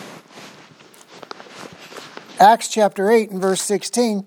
Acts 2.38 2.68
chapter 2.68 3.10
8 3.10 3.30
and 3.30 3.40
verse 3.40 3.62
16, 3.62 4.26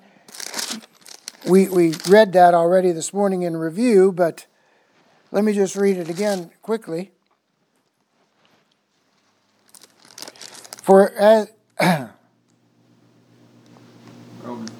we, 1.47 1.69
we 1.69 1.93
read 2.07 2.33
that 2.33 2.53
already 2.53 2.91
this 2.91 3.13
morning 3.13 3.43
in 3.43 3.55
review, 3.55 4.11
but 4.11 4.47
let 5.31 5.43
me 5.43 5.53
just 5.53 5.75
read 5.75 5.97
it 5.97 6.09
again 6.09 6.51
quickly. 6.61 7.11
For 10.81 11.11
as, 11.13 11.51
Romans. 14.43 14.71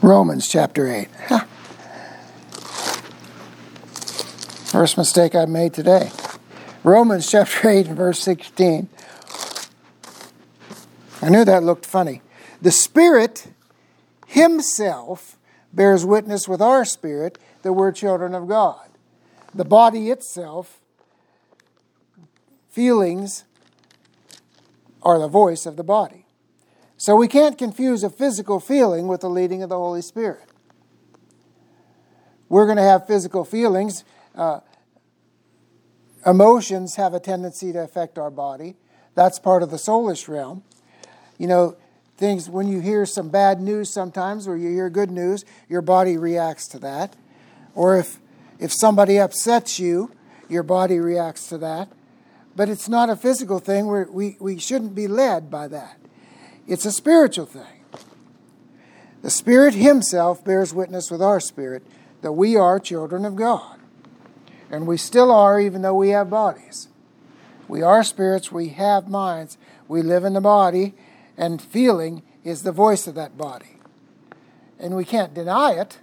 Romans 0.00 0.48
chapter 0.48 0.90
8. 0.90 1.08
Huh. 1.28 1.44
First 4.72 4.96
mistake 4.96 5.34
I 5.34 5.44
made 5.44 5.74
today. 5.74 6.10
Romans 6.82 7.30
chapter 7.30 7.68
8 7.68 7.88
and 7.88 7.96
verse 7.96 8.18
16. 8.20 8.88
I 11.22 11.28
knew 11.28 11.44
that 11.44 11.62
looked 11.62 11.86
funny. 11.86 12.20
The 12.60 12.72
Spirit 12.72 13.46
Himself 14.26 15.38
bears 15.72 16.04
witness 16.04 16.48
with 16.48 16.60
our 16.60 16.84
spirit 16.84 17.38
that 17.62 17.72
we're 17.72 17.92
children 17.92 18.34
of 18.34 18.48
God. 18.48 18.88
The 19.54 19.64
body 19.64 20.10
itself, 20.10 20.80
feelings, 22.68 23.44
are 25.02 25.18
the 25.18 25.28
voice 25.28 25.64
of 25.64 25.76
the 25.76 25.84
body. 25.84 26.26
So 26.96 27.14
we 27.14 27.28
can't 27.28 27.56
confuse 27.56 28.02
a 28.02 28.10
physical 28.10 28.58
feeling 28.58 29.06
with 29.06 29.20
the 29.20 29.30
leading 29.30 29.62
of 29.62 29.68
the 29.68 29.78
Holy 29.78 30.02
Spirit. 30.02 30.48
We're 32.48 32.66
going 32.66 32.76
to 32.76 32.82
have 32.82 33.06
physical 33.06 33.44
feelings. 33.44 34.04
Uh, 34.34 34.60
emotions 36.26 36.96
have 36.96 37.14
a 37.14 37.20
tendency 37.20 37.72
to 37.72 37.80
affect 37.80 38.18
our 38.18 38.30
body. 38.30 38.76
That's 39.14 39.38
part 39.38 39.62
of 39.62 39.70
the 39.70 39.76
soulish 39.76 40.28
realm. 40.28 40.62
You 41.38 41.46
know, 41.46 41.76
things 42.16 42.48
when 42.48 42.68
you 42.68 42.80
hear 42.80 43.04
some 43.06 43.28
bad 43.28 43.60
news 43.60 43.90
sometimes 43.90 44.46
or 44.46 44.56
you 44.56 44.70
hear 44.70 44.88
good 44.90 45.10
news, 45.10 45.44
your 45.68 45.82
body 45.82 46.16
reacts 46.16 46.68
to 46.68 46.78
that. 46.80 47.16
Or 47.74 47.98
if 47.98 48.18
if 48.58 48.72
somebody 48.72 49.18
upsets 49.18 49.78
you, 49.78 50.12
your 50.48 50.62
body 50.62 51.00
reacts 51.00 51.48
to 51.48 51.58
that. 51.58 51.88
But 52.54 52.68
it's 52.68 52.88
not 52.88 53.10
a 53.10 53.16
physical 53.16 53.58
thing. 53.58 53.86
We're, 53.86 54.10
we 54.10 54.36
we 54.38 54.58
shouldn't 54.58 54.94
be 54.94 55.08
led 55.08 55.50
by 55.50 55.68
that. 55.68 55.98
It's 56.66 56.84
a 56.84 56.92
spiritual 56.92 57.46
thing. 57.46 57.82
The 59.22 59.30
Spirit 59.30 59.74
Himself 59.74 60.44
bears 60.44 60.74
witness 60.74 61.10
with 61.10 61.22
our 61.22 61.40
spirit 61.40 61.82
that 62.22 62.32
we 62.32 62.56
are 62.56 62.78
children 62.78 63.24
of 63.24 63.36
God. 63.36 63.78
And 64.70 64.86
we 64.86 64.96
still 64.96 65.30
are, 65.30 65.60
even 65.60 65.82
though 65.82 65.94
we 65.94 66.10
have 66.10 66.30
bodies. 66.30 66.88
We 67.68 67.82
are 67.82 68.02
spirits, 68.02 68.50
we 68.50 68.70
have 68.70 69.08
minds, 69.08 69.58
we 69.86 70.02
live 70.02 70.24
in 70.24 70.32
the 70.32 70.40
body, 70.40 70.94
and 71.36 71.60
feeling 71.60 72.22
is 72.44 72.62
the 72.62 72.72
voice 72.72 73.06
of 73.06 73.14
that 73.14 73.36
body. 73.36 73.76
And 74.78 74.96
we 74.96 75.04
can't 75.04 75.32
deny 75.32 75.72
it. 75.72 75.98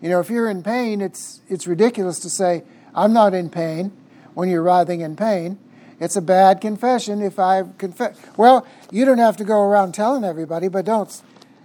You 0.00 0.08
know, 0.08 0.20
if 0.20 0.30
you're 0.30 0.50
in 0.50 0.62
pain, 0.62 1.00
it's, 1.00 1.40
it's 1.48 1.66
ridiculous 1.66 2.18
to 2.20 2.30
say, 2.30 2.64
I'm 2.94 3.12
not 3.12 3.34
in 3.34 3.50
pain 3.50 3.92
when 4.34 4.48
you're 4.48 4.62
writhing 4.62 5.00
in 5.00 5.16
pain. 5.16 5.58
It's 6.00 6.16
a 6.16 6.22
bad 6.22 6.60
confession 6.60 7.22
if 7.22 7.38
I 7.38 7.62
confess. 7.78 8.18
Well, 8.36 8.66
you 8.90 9.04
don't 9.04 9.18
have 9.18 9.36
to 9.36 9.44
go 9.44 9.60
around 9.60 9.92
telling 9.92 10.24
everybody, 10.24 10.68
but 10.68 10.84
don't, 10.84 11.22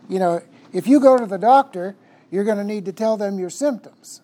you 0.08 0.20
know, 0.20 0.42
if 0.74 0.88
you 0.88 1.00
go 1.00 1.18
to 1.18 1.26
the 1.26 1.38
doctor, 1.38 1.96
you're 2.30 2.44
going 2.44 2.58
to 2.58 2.64
need 2.64 2.86
to 2.86 2.92
tell 2.92 3.18
them 3.18 3.40
your 3.40 3.50
symptoms 3.50 4.22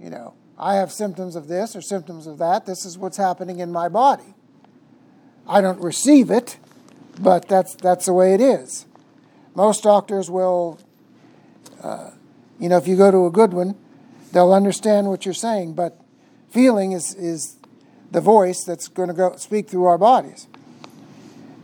you 0.00 0.10
know, 0.10 0.34
I 0.56 0.76
have 0.76 0.92
symptoms 0.92 1.36
of 1.36 1.48
this 1.48 1.74
or 1.74 1.82
symptoms 1.82 2.26
of 2.26 2.38
that. 2.38 2.66
This 2.66 2.84
is 2.84 2.96
what's 2.96 3.16
happening 3.16 3.58
in 3.58 3.72
my 3.72 3.88
body. 3.88 4.34
I 5.48 5.60
don't 5.60 5.80
receive 5.80 6.30
it, 6.30 6.58
but 7.18 7.48
that's, 7.48 7.74
that's 7.74 8.06
the 8.06 8.12
way 8.12 8.34
it 8.34 8.40
is. 8.40 8.86
Most 9.54 9.82
doctors 9.82 10.30
will, 10.30 10.78
uh, 11.82 12.10
you 12.60 12.68
know, 12.68 12.76
if 12.76 12.86
you 12.86 12.96
go 12.96 13.10
to 13.10 13.26
a 13.26 13.30
good 13.30 13.52
one, 13.52 13.74
they'll 14.32 14.52
understand 14.52 15.08
what 15.08 15.24
you're 15.24 15.34
saying, 15.34 15.74
but 15.74 16.00
feeling 16.50 16.92
is, 16.92 17.14
is 17.14 17.56
the 18.10 18.20
voice 18.20 18.64
that's 18.64 18.88
going 18.88 19.08
to 19.08 19.14
go 19.14 19.36
speak 19.36 19.68
through 19.68 19.84
our 19.84 19.98
bodies. 19.98 20.46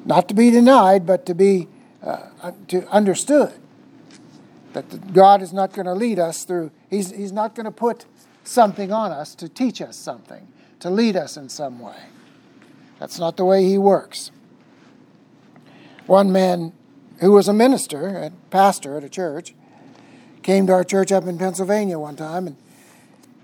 Not 0.04 0.28
to 0.28 0.34
be 0.34 0.50
denied, 0.50 1.06
but 1.06 1.24
to 1.26 1.34
be 1.34 1.68
uh, 2.02 2.52
to 2.68 2.86
understood. 2.88 3.52
That 4.74 5.12
God 5.14 5.40
is 5.40 5.52
not 5.52 5.72
going 5.72 5.86
to 5.86 5.94
lead 5.94 6.18
us 6.18 6.44
through, 6.44 6.72
He's, 6.90 7.10
he's 7.12 7.32
not 7.32 7.54
going 7.54 7.64
to 7.64 7.70
put 7.70 8.06
something 8.42 8.92
on 8.92 9.12
us 9.12 9.34
to 9.36 9.48
teach 9.48 9.80
us 9.80 9.96
something, 9.96 10.46
to 10.80 10.90
lead 10.90 11.16
us 11.16 11.36
in 11.36 11.48
some 11.48 11.78
way. 11.78 11.96
That's 12.98 13.18
not 13.18 13.36
the 13.36 13.44
way 13.44 13.64
he 13.64 13.78
works. 13.78 14.30
One 16.06 16.32
man 16.32 16.72
who 17.20 17.32
was 17.32 17.48
a 17.48 17.52
minister, 17.52 18.08
a 18.08 18.30
pastor 18.50 18.96
at 18.96 19.04
a 19.04 19.08
church, 19.08 19.54
came 20.42 20.66
to 20.66 20.72
our 20.72 20.84
church 20.84 21.10
up 21.10 21.26
in 21.26 21.38
Pennsylvania 21.38 21.98
one 21.98 22.16
time, 22.16 22.46
and 22.46 22.56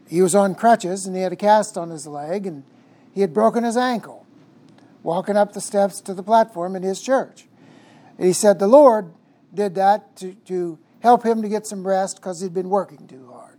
he 0.09 0.21
was 0.23 0.35
on 0.35 0.55
crutches 0.55 1.07
and 1.07 1.17
he 1.17 1.23
had 1.23 1.33
a 1.33 1.37
cast 1.37 1.79
on 1.79 1.91
his 1.91 2.07
leg, 2.07 2.47
and 2.47 2.65
he 3.13 3.21
had 3.23 3.33
broken 3.33 3.65
his 3.65 3.77
ankle 3.77 4.27
walking 5.03 5.37
up 5.37 5.53
the 5.53 5.61
steps 5.61 6.01
to 6.03 6.15
the 6.15 6.23
platform 6.23 6.77
in 6.77 6.83
his 6.83 7.01
church. 7.01 7.47
And 8.19 8.27
he 8.27 8.33
said 8.33 8.59
the 8.59 8.67
Lord 8.67 9.13
did 9.53 9.75
that 9.77 10.17
to, 10.17 10.35
to 10.47 10.79
help 11.01 11.25
him 11.25 11.43
to 11.43 11.49
get 11.49 11.67
some 11.67 11.87
rest 11.87 12.17
because 12.17 12.41
he'd 12.41 12.55
been 12.55 12.71
working 12.71 13.07
too 13.07 13.29
hard. 13.33 13.59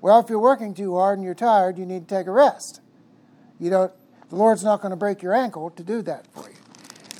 well, 0.00 0.18
if 0.20 0.30
you're 0.30 0.38
working 0.38 0.74
too 0.74 0.96
hard 0.96 1.18
and 1.18 1.24
you're 1.24 1.34
tired, 1.34 1.78
you 1.78 1.86
need 1.86 2.08
to 2.08 2.14
take 2.14 2.26
a 2.26 2.32
rest. 2.32 2.80
You 3.60 3.70
don't, 3.70 3.92
the 4.30 4.36
Lord's 4.36 4.62
not 4.64 4.80
going 4.80 4.90
to 4.90 4.96
break 4.96 5.22
your 5.22 5.34
ankle 5.34 5.70
to 5.70 5.82
do 5.82 6.02
that 6.02 6.26
for 6.32 6.48
you. 6.48 6.56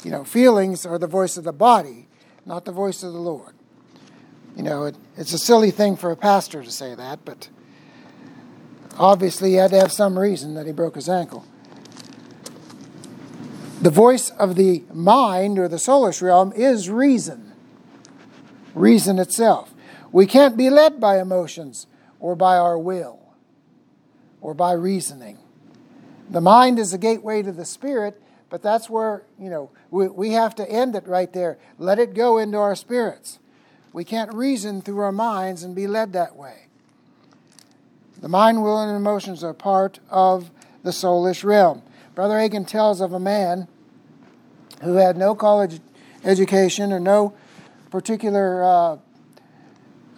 You 0.04 0.10
know, 0.10 0.24
feelings 0.24 0.86
are 0.86 0.98
the 0.98 1.06
voice 1.06 1.36
of 1.36 1.44
the 1.44 1.52
body, 1.52 2.06
not 2.44 2.64
the 2.64 2.72
voice 2.72 3.02
of 3.02 3.12
the 3.12 3.18
Lord. 3.18 3.54
You 4.56 4.62
know, 4.62 4.84
it, 4.84 4.96
it's 5.16 5.32
a 5.32 5.38
silly 5.38 5.70
thing 5.70 5.96
for 5.96 6.10
a 6.10 6.16
pastor 6.16 6.62
to 6.62 6.70
say 6.70 6.94
that, 6.94 7.24
but 7.24 7.48
obviously 8.98 9.50
he 9.50 9.54
had 9.56 9.70
to 9.70 9.78
have 9.78 9.92
some 9.92 10.18
reason 10.18 10.54
that 10.54 10.66
he 10.66 10.72
broke 10.72 10.96
his 10.96 11.08
ankle. 11.08 11.44
The 13.80 13.90
voice 13.90 14.30
of 14.30 14.56
the 14.56 14.82
mind 14.92 15.58
or 15.58 15.68
the 15.68 15.76
soulish 15.76 16.20
realm 16.20 16.52
is 16.52 16.90
reason, 16.90 17.52
reason 18.74 19.18
itself. 19.18 19.72
We 20.10 20.26
can't 20.26 20.56
be 20.56 20.68
led 20.68 21.00
by 21.00 21.20
emotions 21.20 21.86
or 22.18 22.34
by 22.34 22.56
our 22.56 22.78
will 22.78 23.20
or 24.40 24.54
by 24.54 24.72
reasoning. 24.72 25.38
The 26.30 26.40
mind 26.40 26.78
is 26.78 26.90
the 26.90 26.98
gateway 26.98 27.42
to 27.42 27.52
the 27.52 27.64
spirit, 27.64 28.20
but 28.50 28.62
that's 28.62 28.90
where, 28.90 29.22
you 29.38 29.48
know, 29.48 29.70
we, 29.90 30.08
we 30.08 30.32
have 30.32 30.54
to 30.56 30.70
end 30.70 30.94
it 30.94 31.06
right 31.06 31.32
there. 31.32 31.58
Let 31.78 31.98
it 31.98 32.14
go 32.14 32.38
into 32.38 32.58
our 32.58 32.74
spirits. 32.76 33.38
We 33.92 34.04
can't 34.04 34.32
reason 34.34 34.82
through 34.82 35.00
our 35.00 35.12
minds 35.12 35.62
and 35.62 35.74
be 35.74 35.86
led 35.86 36.12
that 36.12 36.36
way. 36.36 36.66
The 38.20 38.28
mind, 38.28 38.62
will, 38.62 38.80
and 38.80 38.94
emotions 38.96 39.42
are 39.42 39.54
part 39.54 40.00
of 40.10 40.50
the 40.82 40.90
soulish 40.90 41.44
realm. 41.44 41.82
Brother 42.14 42.34
Hagin 42.34 42.66
tells 42.66 43.00
of 43.00 43.12
a 43.12 43.20
man 43.20 43.68
who 44.82 44.94
had 44.94 45.16
no 45.16 45.34
college 45.34 45.80
education 46.24 46.92
or 46.92 47.00
no 47.00 47.32
particular 47.90 48.64
uh, 48.64 48.98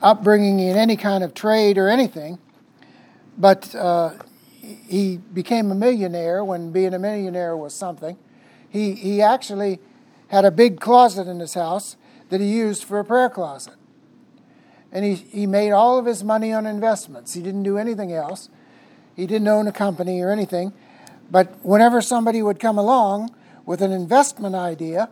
upbringing 0.03 0.61
in 0.61 0.77
any 0.77 0.97
kind 0.97 1.23
of 1.23 1.35
trade 1.35 1.79
or 1.79 1.89
anything, 1.89 2.39
but 3.37 3.75
uh, 3.75 4.13
he 4.87 5.19
became 5.19 5.71
a 5.71 5.75
millionaire 5.75 6.45
when 6.45 6.73
being 6.73 6.95
a 6.95 6.99
millionaire 6.99 7.57
was 7.57 7.75
something. 7.75 8.17
He, 8.69 8.95
he 8.95 9.23
actually 9.23 9.81
had 10.29 10.45
a 10.45 10.51
big 10.51 10.81
closet 10.81 11.27
in 11.27 11.41
his 11.41 11.55
house 11.55 11.97
that 12.29 12.41
he 12.41 12.47
used 12.47 12.85
for 12.85 12.99
a 12.99 13.05
prayer 13.05 13.29
closet. 13.29 13.75
And 14.93 15.05
he, 15.05 15.15
he 15.15 15.47
made 15.47 15.73
all 15.73 15.99
of 15.99 16.07
his 16.07 16.23
money 16.25 16.53
on 16.53 16.67
investments. 16.67 17.35
He 17.35 17.43
didn't 17.43 17.63
do 17.63 17.79
anything 17.79 18.13
else. 18.13 18.49
He 19.17 19.27
didn't 19.27 19.49
own 19.49 19.67
a 19.67 19.73
company 19.73 20.21
or 20.21 20.31
anything. 20.31 20.73
But 21.31 21.65
whenever 21.65 22.01
somebody 22.01 22.43
would 22.43 22.59
come 22.59 22.79
along 22.79 23.35
with 23.67 23.83
an 23.83 23.93
investment 23.93 24.55
idea, 24.55 25.11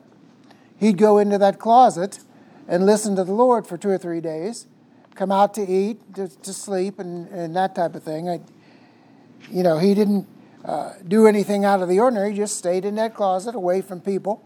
he'd 0.79 0.99
go 0.99 1.19
into 1.19 1.39
that 1.39 1.59
closet 1.59 2.21
and 2.67 2.87
listen 2.87 3.17
to 3.17 3.25
the 3.25 3.33
Lord 3.33 3.67
for 3.67 3.77
two 3.77 3.89
or 3.89 3.99
three 3.99 4.21
days 4.21 4.67
come 5.19 5.33
out 5.33 5.53
to 5.53 5.69
eat, 5.69 6.15
to, 6.15 6.29
to 6.29 6.53
sleep, 6.53 7.01
and, 7.01 7.29
and 7.29 7.57
that 7.57 7.75
type 7.75 7.97
of 7.97 8.05
thing. 8.05 8.29
I, 8.29 8.41
you 9.51 9.63
know, 9.63 9.79
he 9.79 9.95
didn't 9.95 10.27
uh, 10.65 10.93
do 11.07 11.27
anything 11.27 11.65
out 11.65 11.83
of 11.83 11.89
the 11.89 12.01
ordinary, 12.01 12.33
he 12.33 12.37
just 12.37 12.57
stayed 12.57 12.85
in 12.85 12.95
that 12.97 13.15
closet 13.15 13.55
away 13.55 13.81
from 13.81 14.01
people 14.01 14.45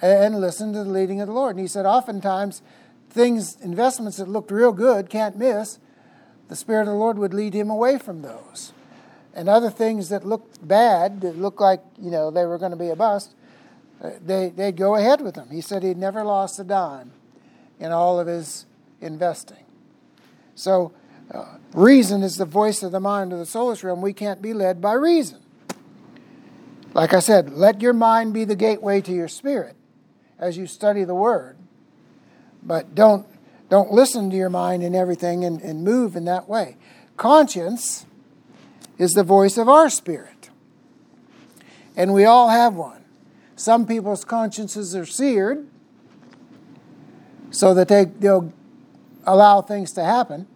and 0.00 0.40
listened 0.40 0.74
to 0.74 0.82
the 0.82 0.90
leading 0.90 1.20
of 1.20 1.28
the 1.28 1.32
Lord. 1.32 1.56
And 1.56 1.60
he 1.60 1.68
said, 1.68 1.86
oftentimes, 1.86 2.60
things, 3.08 3.56
investments 3.62 4.16
that 4.16 4.28
looked 4.28 4.50
real 4.50 4.72
good, 4.72 5.08
can't 5.08 5.36
miss, 5.36 5.78
the 6.48 6.56
Spirit 6.56 6.82
of 6.82 6.88
the 6.88 6.94
Lord 6.94 7.18
would 7.18 7.32
lead 7.32 7.54
him 7.54 7.70
away 7.70 7.98
from 7.98 8.22
those. 8.22 8.72
And 9.34 9.48
other 9.48 9.70
things 9.70 10.08
that 10.08 10.26
looked 10.26 10.66
bad, 10.66 11.20
that 11.22 11.38
looked 11.38 11.60
like, 11.60 11.80
you 12.00 12.10
know, 12.10 12.30
they 12.30 12.44
were 12.44 12.58
going 12.58 12.72
to 12.72 12.76
be 12.76 12.88
a 12.88 12.96
bust, 12.96 13.34
uh, 14.02 14.10
they, 14.20 14.48
they'd 14.48 14.76
go 14.76 14.96
ahead 14.96 15.20
with 15.20 15.36
them. 15.36 15.48
He 15.50 15.60
said 15.60 15.82
he'd 15.82 15.96
never 15.96 16.24
lost 16.24 16.58
a 16.58 16.64
dime 16.64 17.12
in 17.78 17.92
all 17.92 18.18
of 18.18 18.26
his 18.26 18.66
investing. 19.00 19.64
So, 20.54 20.92
reason 21.72 22.22
is 22.22 22.36
the 22.36 22.44
voice 22.44 22.82
of 22.82 22.92
the 22.92 23.00
mind 23.00 23.32
of 23.32 23.38
the 23.38 23.44
soulish 23.44 23.82
realm. 23.82 24.02
We 24.02 24.12
can't 24.12 24.42
be 24.42 24.52
led 24.52 24.80
by 24.80 24.92
reason. 24.92 25.40
Like 26.94 27.14
I 27.14 27.20
said, 27.20 27.52
let 27.52 27.80
your 27.80 27.94
mind 27.94 28.34
be 28.34 28.44
the 28.44 28.56
gateway 28.56 29.00
to 29.00 29.12
your 29.12 29.28
spirit 29.28 29.76
as 30.38 30.56
you 30.56 30.66
study 30.66 31.04
the 31.04 31.14
Word. 31.14 31.56
But 32.62 32.94
don't, 32.94 33.26
don't 33.70 33.90
listen 33.92 34.30
to 34.30 34.36
your 34.36 34.50
mind 34.50 34.82
and 34.82 34.94
everything 34.94 35.44
and, 35.44 35.60
and 35.62 35.82
move 35.82 36.16
in 36.16 36.26
that 36.26 36.48
way. 36.48 36.76
Conscience 37.16 38.06
is 38.98 39.12
the 39.12 39.24
voice 39.24 39.56
of 39.56 39.68
our 39.68 39.88
spirit. 39.88 40.50
And 41.96 42.12
we 42.12 42.24
all 42.24 42.50
have 42.50 42.74
one. 42.74 43.04
Some 43.56 43.86
people's 43.86 44.24
consciences 44.24 44.94
are 44.94 45.06
seared 45.06 45.66
so 47.50 47.74
that 47.74 47.88
they, 47.88 48.04
they'll 48.04 48.52
allow 49.24 49.62
things 49.62 49.92
to 49.92 50.04
happen. 50.04 50.46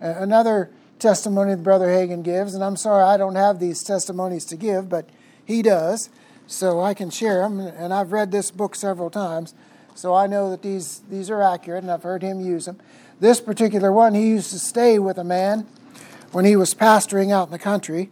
Another 0.00 0.70
testimony 0.98 1.54
that 1.54 1.62
Brother 1.62 1.88
Hagin 1.88 2.22
gives, 2.22 2.54
and 2.54 2.62
I'm 2.62 2.76
sorry 2.76 3.02
I 3.02 3.16
don't 3.16 3.34
have 3.34 3.58
these 3.58 3.82
testimonies 3.82 4.44
to 4.46 4.56
give, 4.56 4.88
but 4.88 5.08
he 5.44 5.62
does, 5.62 6.10
so 6.46 6.80
I 6.80 6.94
can 6.94 7.10
share 7.10 7.42
them. 7.42 7.60
And 7.60 7.92
I've 7.92 8.12
read 8.12 8.30
this 8.30 8.50
book 8.50 8.74
several 8.74 9.10
times, 9.10 9.54
so 9.94 10.14
I 10.14 10.26
know 10.26 10.50
that 10.50 10.62
these, 10.62 11.02
these 11.10 11.30
are 11.30 11.42
accurate, 11.42 11.82
and 11.82 11.90
I've 11.90 12.02
heard 12.02 12.22
him 12.22 12.40
use 12.40 12.66
them. 12.66 12.78
This 13.20 13.40
particular 13.40 13.92
one, 13.92 14.14
he 14.14 14.28
used 14.28 14.50
to 14.52 14.58
stay 14.58 14.98
with 14.98 15.18
a 15.18 15.24
man 15.24 15.66
when 16.32 16.44
he 16.44 16.54
was 16.56 16.74
pastoring 16.74 17.32
out 17.32 17.48
in 17.48 17.52
the 17.52 17.58
country, 17.58 18.10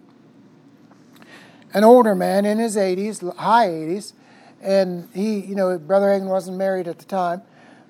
an 1.72 1.84
older 1.84 2.14
man 2.14 2.44
in 2.44 2.58
his 2.58 2.76
80s, 2.76 3.36
high 3.36 3.68
80s, 3.68 4.12
and 4.60 5.08
he, 5.14 5.38
you 5.38 5.54
know, 5.54 5.78
Brother 5.78 6.06
Hagin 6.06 6.26
wasn't 6.26 6.56
married 6.56 6.88
at 6.88 6.98
the 6.98 7.04
time, 7.04 7.42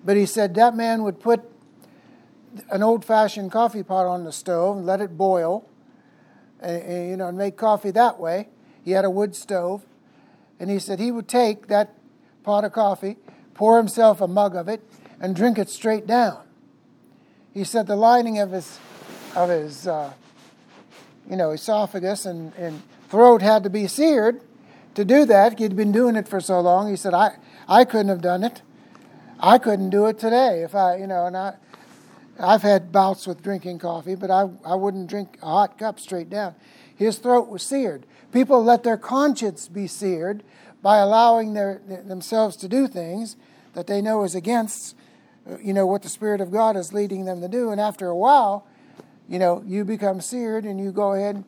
but 0.04 0.16
he 0.16 0.26
said 0.26 0.54
that 0.54 0.74
man 0.74 1.02
would 1.04 1.20
put 1.20 1.42
an 2.70 2.82
old-fashioned 2.82 3.50
coffee 3.52 3.82
pot 3.82 4.06
on 4.06 4.24
the 4.24 4.32
stove 4.32 4.78
and 4.78 4.86
let 4.86 5.00
it 5.00 5.16
boil, 5.16 5.68
and, 6.60 6.82
and, 6.82 7.10
you 7.10 7.16
know, 7.16 7.28
and 7.28 7.38
make 7.38 7.56
coffee 7.56 7.90
that 7.90 8.18
way. 8.18 8.48
He 8.84 8.92
had 8.92 9.04
a 9.04 9.10
wood 9.10 9.34
stove, 9.34 9.84
and 10.60 10.70
he 10.70 10.78
said 10.78 10.98
he 10.98 11.10
would 11.10 11.28
take 11.28 11.66
that 11.68 11.94
pot 12.42 12.64
of 12.64 12.72
coffee, 12.72 13.16
pour 13.54 13.76
himself 13.76 14.20
a 14.20 14.28
mug 14.28 14.54
of 14.54 14.68
it, 14.68 14.82
and 15.20 15.34
drink 15.34 15.58
it 15.58 15.68
straight 15.68 16.06
down. 16.06 16.42
He 17.52 17.64
said 17.64 17.86
the 17.86 17.96
lining 17.96 18.38
of 18.38 18.52
his 18.52 18.78
of 19.34 19.48
his 19.48 19.86
uh, 19.86 20.12
you 21.28 21.36
know 21.36 21.50
esophagus 21.50 22.26
and, 22.26 22.54
and 22.54 22.82
throat 23.08 23.42
had 23.42 23.62
to 23.64 23.70
be 23.70 23.86
seared 23.86 24.40
to 24.94 25.04
do 25.04 25.24
that. 25.24 25.58
He'd 25.58 25.74
been 25.74 25.92
doing 25.92 26.16
it 26.16 26.28
for 26.28 26.40
so 26.40 26.60
long. 26.60 26.90
He 26.90 26.96
said 26.96 27.14
I 27.14 27.36
I 27.68 27.84
couldn't 27.84 28.08
have 28.08 28.20
done 28.20 28.44
it. 28.44 28.62
I 29.40 29.58
couldn't 29.58 29.90
do 29.90 30.06
it 30.06 30.18
today 30.18 30.62
if 30.62 30.74
I 30.74 30.96
you 30.96 31.06
know 31.06 31.26
and 31.26 31.36
I 31.36 31.54
I've 32.38 32.62
had 32.62 32.92
bouts 32.92 33.26
with 33.26 33.42
drinking 33.42 33.78
coffee, 33.78 34.14
but 34.14 34.30
I, 34.30 34.48
I 34.64 34.74
wouldn't 34.74 35.08
drink 35.08 35.38
a 35.42 35.46
hot 35.46 35.78
cup 35.78 35.98
straight 35.98 36.28
down. 36.28 36.54
His 36.94 37.18
throat 37.18 37.48
was 37.48 37.62
seared. 37.62 38.06
People 38.32 38.62
let 38.62 38.82
their 38.82 38.96
conscience 38.96 39.68
be 39.68 39.86
seared 39.86 40.42
by 40.82 40.98
allowing 40.98 41.54
their, 41.54 41.80
themselves 41.86 42.56
to 42.56 42.68
do 42.68 42.88
things 42.88 43.36
that 43.72 43.86
they 43.86 44.00
know 44.00 44.24
is 44.24 44.34
against, 44.34 44.96
you 45.60 45.72
know, 45.72 45.86
what 45.86 46.02
the 46.02 46.08
Spirit 46.08 46.40
of 46.40 46.50
God 46.50 46.76
is 46.76 46.92
leading 46.92 47.24
them 47.24 47.40
to 47.40 47.48
do. 47.48 47.70
And 47.70 47.80
after 47.80 48.08
a 48.08 48.16
while, 48.16 48.66
you 49.28 49.38
know, 49.38 49.62
you 49.66 49.84
become 49.84 50.20
seared 50.20 50.64
and 50.64 50.80
you 50.80 50.92
go 50.92 51.12
ahead, 51.14 51.44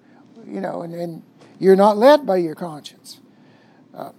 you 0.46 0.60
know, 0.60 0.82
and, 0.82 0.94
and 0.94 1.22
you're 1.58 1.76
not 1.76 1.96
led 1.96 2.26
by 2.26 2.36
your 2.36 2.54
conscience. 2.54 3.20
Uh, 3.94 4.12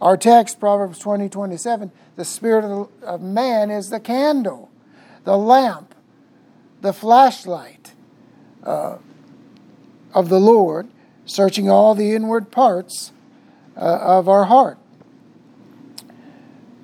our 0.00 0.16
text, 0.16 0.58
Proverbs 0.58 0.98
20, 0.98 1.28
27, 1.28 1.92
the 2.16 2.24
spirit 2.24 2.64
of, 2.64 2.88
of 3.02 3.20
man 3.20 3.70
is 3.70 3.90
the 3.90 4.00
candle, 4.00 4.70
the 5.24 5.36
lamp 5.36 5.94
the 6.80 6.92
flashlight 6.92 7.92
uh, 8.64 8.98
of 10.14 10.28
the 10.28 10.40
Lord, 10.40 10.88
searching 11.24 11.70
all 11.70 11.94
the 11.94 12.12
inward 12.12 12.50
parts 12.50 13.12
uh, 13.76 13.80
of 13.80 14.28
our 14.28 14.44
heart. 14.44 14.78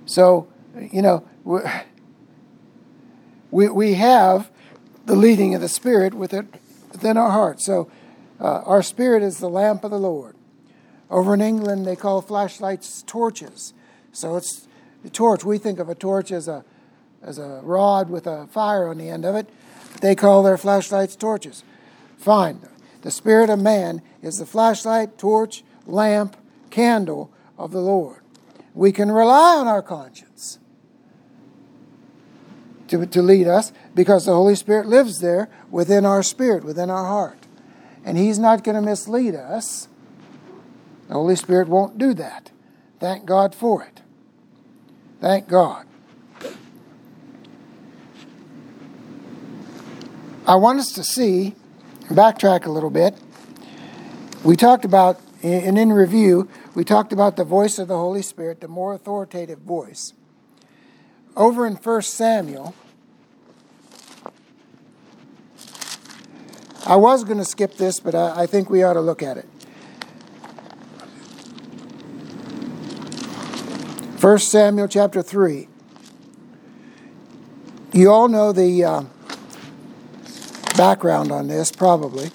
So, 0.05 0.49
you 0.93 1.03
know, 1.03 1.27
we, 3.51 3.69
we 3.69 3.95
have 3.95 4.51
the 5.07 5.17
leading 5.17 5.55
of 5.55 5.61
the 5.61 5.69
Spirit 5.69 6.15
within, 6.15 6.49
our 7.03 7.31
heart. 7.31 7.61
So, 7.61 7.91
uh, 8.41 8.63
our 8.65 8.83
spirit 8.83 9.23
is 9.23 9.39
the 9.39 9.49
lamp 9.49 9.85
of 9.85 9.91
the 9.91 9.99
Lord. 9.99 10.37
Over 11.11 11.35
in 11.35 11.41
England, 11.41 11.87
they 11.87 11.97
call 11.97 12.21
flashlights 12.21 13.03
torches. 13.03 13.73
So 14.13 14.37
it's 14.37 14.67
a 15.05 15.11
torch. 15.11 15.45
We 15.45 15.59
think 15.59 15.79
of 15.79 15.89
a 15.89 15.95
torch 15.95 16.33
as 16.33 16.49
a 16.49 16.65
as 17.23 17.39
a 17.39 17.61
rod 17.63 18.11
with 18.11 18.27
a 18.27 18.47
fire 18.49 18.89
on 18.89 18.99
the 18.99 19.09
end 19.09 19.25
of 19.25 19.35
it. 19.35 19.49
They 20.01 20.15
call 20.15 20.43
their 20.43 20.59
flashlights 20.59 21.17
torches. 21.17 21.65
Fine. 22.19 22.61
The 23.03 23.11
spirit 23.11 23.51
of 23.51 23.61
man 23.61 24.03
is 24.23 24.39
the 24.39 24.47
flashlight, 24.47 25.19
torch, 25.19 25.63
lamp, 25.87 26.37
candle 26.71 27.31
of 27.59 27.71
the 27.71 27.81
Lord. 27.81 28.21
We 28.75 28.93
can 28.93 29.11
rely 29.11 29.57
on 29.57 29.67
our 29.67 29.83
conscience 29.83 30.59
to, 32.89 33.07
to 33.07 33.23
lead 33.23 33.47
us 33.47 33.73
because 33.95 34.27
the 34.27 34.35
Holy 34.35 34.55
Spirit 34.55 34.87
lives 34.87 35.21
there 35.21 35.49
within 35.71 36.05
our 36.05 36.23
spirit, 36.23 36.65
within 36.65 36.91
our 36.91 37.07
heart. 37.07 37.47
And 38.05 38.19
He's 38.19 38.39
not 38.39 38.65
going 38.65 38.77
to 38.77 38.83
mislead 38.83 39.35
us. 39.35 39.89
The 41.09 41.15
Holy 41.15 41.37
Spirit 41.37 41.69
won't 41.69 41.99
do 41.99 42.15
that. 42.15 42.51
Thank 43.01 43.25
God 43.25 43.55
for 43.55 43.83
it. 43.83 44.03
Thank 45.21 45.49
God. 45.49 45.87
I 50.49 50.55
want 50.55 50.79
us 50.79 50.93
to 50.93 51.03
see, 51.03 51.57
backtrack 52.05 52.67
a 52.67 52.71
little 52.71 52.91
bit. 52.91 53.19
We 54.45 54.55
talked 54.55 54.85
about, 54.85 55.21
and 55.43 55.77
in 55.77 55.93
review, 55.93 56.49
we 56.73 56.85
talked 56.85 57.13
about 57.13 57.35
the 57.35 57.43
voice 57.43 57.81
of 57.81 57.89
the 57.89 57.97
Holy 57.97 58.23
Spirit, 58.23 58.61
the 58.61 58.69
more 58.69 58.95
authoritative 58.95 59.59
voice. 59.59 60.13
Over 61.37 61.67
in 61.67 61.75
1 61.75 62.03
Samuel, 62.03 62.77
I 66.87 66.95
was 66.95 67.25
going 67.25 67.39
to 67.39 67.45
skip 67.45 67.77
this, 67.77 67.99
but 67.99 68.15
I, 68.15 68.43
I 68.43 68.47
think 68.47 68.71
we 68.71 68.85
ought 68.85 68.93
to 68.93 69.01
look 69.01 69.25
at 69.25 69.39
it. 69.39 69.49
1 74.21 74.39
Samuel 74.39 74.87
chapter 74.87 75.23
3. 75.23 75.67
You 77.93 78.13
all 78.13 78.29
know 78.29 78.53
the. 78.53 78.85
Uh, 78.85 79.03
background 80.77 81.33
on 81.33 81.49
this, 81.49 81.73
probably. 81.73 82.31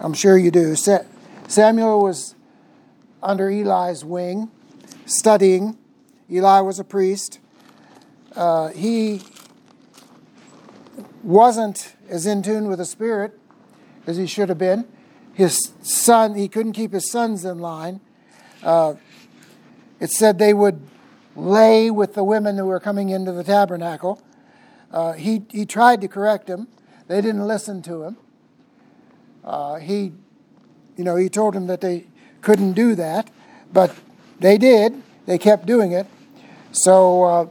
I'm 0.00 0.12
sure 0.14 0.36
you 0.36 0.50
do. 0.50 0.76
Samuel 1.46 2.02
was 2.02 2.34
under 3.22 3.50
Eli's 3.50 4.04
wing, 4.04 4.50
studying. 5.06 5.78
Eli 6.30 6.60
was 6.60 6.78
a 6.78 6.84
priest. 6.84 7.38
Uh, 8.36 8.68
he 8.68 9.22
wasn't 11.22 11.96
as 12.08 12.26
in 12.26 12.42
tune 12.42 12.68
with 12.68 12.78
the 12.78 12.84
Spirit 12.84 13.38
as 14.06 14.16
he 14.16 14.26
should 14.26 14.48
have 14.48 14.58
been. 14.58 14.86
His 15.34 15.72
son, 15.82 16.34
he 16.34 16.48
couldn't 16.48 16.72
keep 16.72 16.92
his 16.92 17.10
sons 17.10 17.44
in 17.44 17.58
line. 17.58 18.00
Uh, 18.62 18.94
it 19.98 20.10
said 20.10 20.38
they 20.38 20.54
would 20.54 20.80
lay 21.36 21.90
with 21.90 22.14
the 22.14 22.24
women 22.24 22.56
who 22.56 22.66
were 22.66 22.80
coming 22.80 23.08
into 23.08 23.32
the 23.32 23.44
tabernacle. 23.44 24.22
Uh, 24.90 25.12
he, 25.12 25.42
he 25.50 25.64
tried 25.64 26.00
to 26.00 26.08
correct 26.08 26.46
them. 26.46 26.68
They 27.06 27.20
didn't 27.20 27.46
listen 27.46 27.82
to 27.82 28.02
him. 28.02 28.16
Uh, 29.44 29.76
he, 29.76 30.12
you 30.96 31.04
know, 31.04 31.16
he 31.16 31.28
told 31.28 31.54
them 31.54 31.66
that 31.68 31.80
they 31.80 32.06
couldn't 32.40 32.72
do 32.72 32.94
that, 32.94 33.30
but 33.72 33.94
they 34.38 34.58
did. 34.58 35.02
They 35.26 35.38
kept 35.38 35.66
doing 35.66 35.92
it. 35.92 36.06
So 36.72 37.24
uh, 37.24 37.46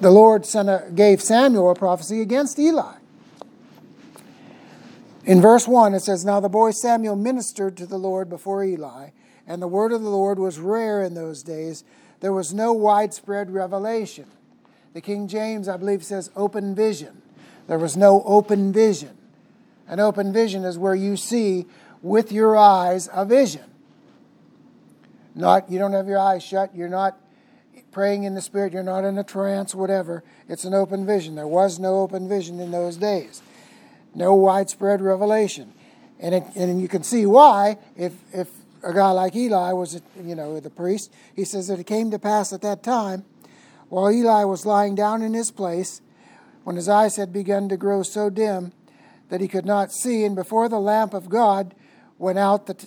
the 0.00 0.10
Lord 0.10 0.44
sent 0.46 0.68
a, 0.68 0.86
gave 0.94 1.22
Samuel 1.22 1.70
a 1.70 1.74
prophecy 1.74 2.20
against 2.20 2.58
Eli. 2.58 2.94
In 5.24 5.40
verse 5.40 5.68
1, 5.68 5.94
it 5.94 6.00
says, 6.00 6.24
Now 6.24 6.40
the 6.40 6.48
boy 6.48 6.72
Samuel 6.72 7.16
ministered 7.16 7.76
to 7.76 7.86
the 7.86 7.98
Lord 7.98 8.28
before 8.28 8.64
Eli, 8.64 9.10
and 9.46 9.62
the 9.62 9.68
word 9.68 9.92
of 9.92 10.02
the 10.02 10.10
Lord 10.10 10.38
was 10.38 10.58
rare 10.58 11.02
in 11.02 11.14
those 11.14 11.42
days 11.42 11.84
there 12.22 12.32
was 12.32 12.54
no 12.54 12.72
widespread 12.72 13.50
revelation. 13.50 14.26
The 14.94 15.00
King 15.00 15.26
James, 15.26 15.68
I 15.68 15.76
believe, 15.76 16.04
says 16.04 16.30
open 16.36 16.72
vision. 16.72 17.20
There 17.66 17.80
was 17.80 17.96
no 17.96 18.22
open 18.24 18.72
vision. 18.72 19.18
An 19.88 19.98
open 19.98 20.32
vision 20.32 20.64
is 20.64 20.78
where 20.78 20.94
you 20.94 21.16
see 21.16 21.66
with 22.00 22.30
your 22.30 22.56
eyes 22.56 23.08
a 23.12 23.24
vision. 23.24 23.64
Not 25.34 25.68
you 25.68 25.80
don't 25.80 25.94
have 25.94 26.06
your 26.06 26.20
eyes 26.20 26.44
shut, 26.44 26.72
you're 26.76 26.88
not 26.88 27.18
praying 27.90 28.22
in 28.22 28.34
the 28.34 28.40
spirit, 28.40 28.72
you're 28.72 28.84
not 28.84 29.04
in 29.04 29.18
a 29.18 29.24
trance, 29.24 29.74
whatever. 29.74 30.22
It's 30.48 30.64
an 30.64 30.74
open 30.74 31.04
vision. 31.04 31.34
There 31.34 31.48
was 31.48 31.80
no 31.80 31.96
open 31.96 32.28
vision 32.28 32.60
in 32.60 32.70
those 32.70 32.96
days. 32.96 33.42
No 34.14 34.32
widespread 34.34 35.00
revelation. 35.00 35.72
And, 36.20 36.36
it, 36.36 36.44
and 36.54 36.80
you 36.80 36.86
can 36.86 37.02
see 37.02 37.26
why 37.26 37.78
if, 37.96 38.12
if 38.32 38.48
a 38.82 38.92
guy 38.92 39.10
like 39.10 39.34
Eli 39.36 39.72
was, 39.72 40.00
you 40.22 40.34
know, 40.34 40.58
the 40.60 40.70
priest. 40.70 41.12
He 41.34 41.44
says 41.44 41.68
that 41.68 41.78
it 41.78 41.86
came 41.86 42.10
to 42.10 42.18
pass 42.18 42.52
at 42.52 42.62
that 42.62 42.82
time, 42.82 43.24
while 43.88 44.10
Eli 44.10 44.44
was 44.44 44.66
lying 44.66 44.94
down 44.94 45.22
in 45.22 45.34
his 45.34 45.50
place, 45.50 46.00
when 46.64 46.76
his 46.76 46.88
eyes 46.88 47.16
had 47.16 47.32
begun 47.32 47.68
to 47.68 47.76
grow 47.76 48.02
so 48.02 48.30
dim 48.30 48.72
that 49.28 49.40
he 49.40 49.48
could 49.48 49.66
not 49.66 49.92
see, 49.92 50.24
and 50.24 50.36
before 50.36 50.68
the 50.68 50.78
lamp 50.78 51.14
of 51.14 51.28
God 51.28 51.74
went 52.18 52.38
out 52.38 52.66
the, 52.66 52.86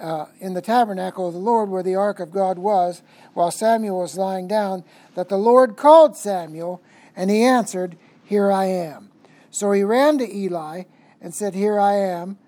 uh, 0.00 0.26
in 0.38 0.54
the 0.54 0.62
tabernacle 0.62 1.28
of 1.28 1.34
the 1.34 1.40
Lord 1.40 1.68
where 1.68 1.82
the 1.82 1.94
ark 1.94 2.20
of 2.20 2.30
God 2.30 2.58
was, 2.58 3.02
while 3.34 3.50
Samuel 3.50 3.98
was 3.98 4.16
lying 4.16 4.48
down, 4.48 4.84
that 5.14 5.28
the 5.28 5.36
Lord 5.36 5.76
called 5.76 6.16
Samuel, 6.16 6.80
and 7.16 7.30
he 7.30 7.42
answered, 7.42 7.96
Here 8.24 8.50
I 8.50 8.66
am. 8.66 9.10
So 9.50 9.72
he 9.72 9.82
ran 9.82 10.18
to 10.18 10.36
Eli 10.36 10.84
and 11.20 11.34
said, 11.34 11.54
Here 11.54 11.78
I 11.78 11.94
am, 11.94 12.38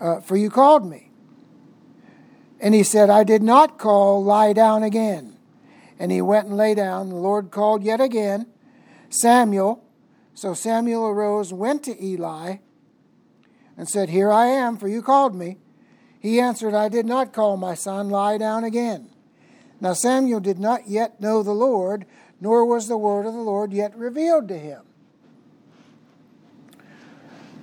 uh, 0.00 0.20
for 0.20 0.36
you 0.36 0.50
called 0.50 0.88
me. 0.88 1.09
And 2.60 2.74
he 2.74 2.82
said, 2.82 3.08
I 3.08 3.24
did 3.24 3.42
not 3.42 3.78
call, 3.78 4.22
lie 4.22 4.52
down 4.52 4.82
again. 4.82 5.36
And 5.98 6.12
he 6.12 6.20
went 6.20 6.48
and 6.48 6.56
lay 6.56 6.74
down. 6.74 7.08
The 7.08 7.16
Lord 7.16 7.50
called 7.50 7.82
yet 7.82 8.00
again, 8.00 8.46
Samuel. 9.08 9.82
So 10.34 10.54
Samuel 10.54 11.06
arose 11.06 11.52
went 11.52 11.82
to 11.84 12.04
Eli 12.04 12.56
and 13.76 13.88
said, 13.88 14.10
Here 14.10 14.30
I 14.30 14.46
am, 14.46 14.76
for 14.76 14.88
you 14.88 15.02
called 15.02 15.34
me. 15.34 15.56
He 16.20 16.38
answered, 16.38 16.74
I 16.74 16.90
did 16.90 17.06
not 17.06 17.32
call 17.32 17.56
my 17.56 17.74
son, 17.74 18.10
lie 18.10 18.36
down 18.36 18.62
again. 18.62 19.08
Now 19.80 19.94
Samuel 19.94 20.40
did 20.40 20.58
not 20.58 20.86
yet 20.86 21.20
know 21.20 21.42
the 21.42 21.52
Lord, 21.52 22.04
nor 22.40 22.66
was 22.66 22.88
the 22.88 22.98
word 22.98 23.24
of 23.24 23.32
the 23.32 23.40
Lord 23.40 23.72
yet 23.72 23.96
revealed 23.96 24.48
to 24.48 24.58
him. 24.58 24.82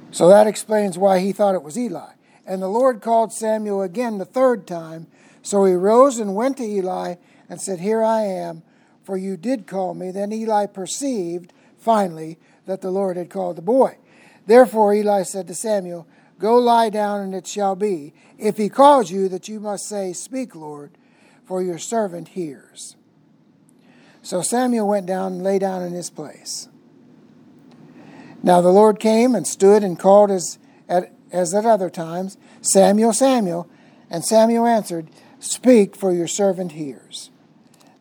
So 0.10 0.28
that 0.30 0.48
explains 0.48 0.98
why 0.98 1.20
he 1.20 1.32
thought 1.32 1.54
it 1.54 1.62
was 1.62 1.78
Eli. 1.78 2.14
And 2.48 2.62
the 2.62 2.70
Lord 2.70 3.02
called 3.02 3.34
Samuel 3.34 3.82
again 3.82 4.18
the 4.18 4.26
third 4.26 4.66
time. 4.66 5.08
So 5.42 5.66
he 5.66 5.74
rose 5.74 6.18
and 6.18 6.34
went 6.34 6.58
to 6.58 6.64
Eli 6.64 7.16
and 7.50 7.62
said, 7.62 7.82
Here 7.82 8.02
I 8.02 8.24
am, 8.24 8.64
for 9.04 9.18
you 9.18 9.36
did 9.36 9.68
call 9.68 9.94
me. 9.94 10.12
Then 10.12 10.32
Eli 10.32 10.66
perceived, 10.66 11.52
finally, 11.78 12.40
that 12.66 12.82
the 12.82 12.90
Lord 12.90 13.18
had 13.18 13.30
called 13.30 13.58
the 13.58 13.62
boy. 13.62 13.98
Therefore 14.46 14.94
Eli 14.94 15.24
said 15.24 15.48
to 15.48 15.56
Samuel, 15.56 16.08
Go 16.40 16.58
lie 16.58 16.90
down, 16.90 17.22
and 17.22 17.36
it 17.36 17.48
shall 17.48 17.76
be, 17.76 18.14
if 18.38 18.58
he 18.58 18.70
calls 18.70 19.12
you, 19.12 19.28
that 19.28 19.50
you 19.50 19.60
must 19.60 19.88
say, 19.88 20.14
Speak, 20.14 20.56
Lord, 20.56 20.92
for 21.46 21.62
your 21.62 21.80
servant 21.80 22.30
hears. 22.30 22.96
So 24.22 24.42
Samuel 24.42 24.88
went 24.88 25.06
down 25.06 25.34
and 25.34 25.44
lay 25.44 25.60
down 25.60 25.84
in 25.84 25.94
his 25.94 26.10
place. 26.10 26.70
Now 28.44 28.62
the 28.62 28.70
Lord 28.70 29.00
came 29.00 29.36
and 29.36 29.46
stood 29.46 29.84
and 29.84 30.00
called 30.00 30.32
as 30.32 30.60
at, 30.88 31.12
as 31.32 31.54
at 31.54 31.66
other 31.66 31.90
times, 31.90 32.38
Samuel, 32.62 33.13
Samuel. 33.13 33.70
And 34.10 34.24
Samuel 34.24 34.66
answered, 34.66 35.10
Speak, 35.40 35.96
for 35.96 36.12
your 36.12 36.28
servant 36.28 36.74
hears. 36.74 37.30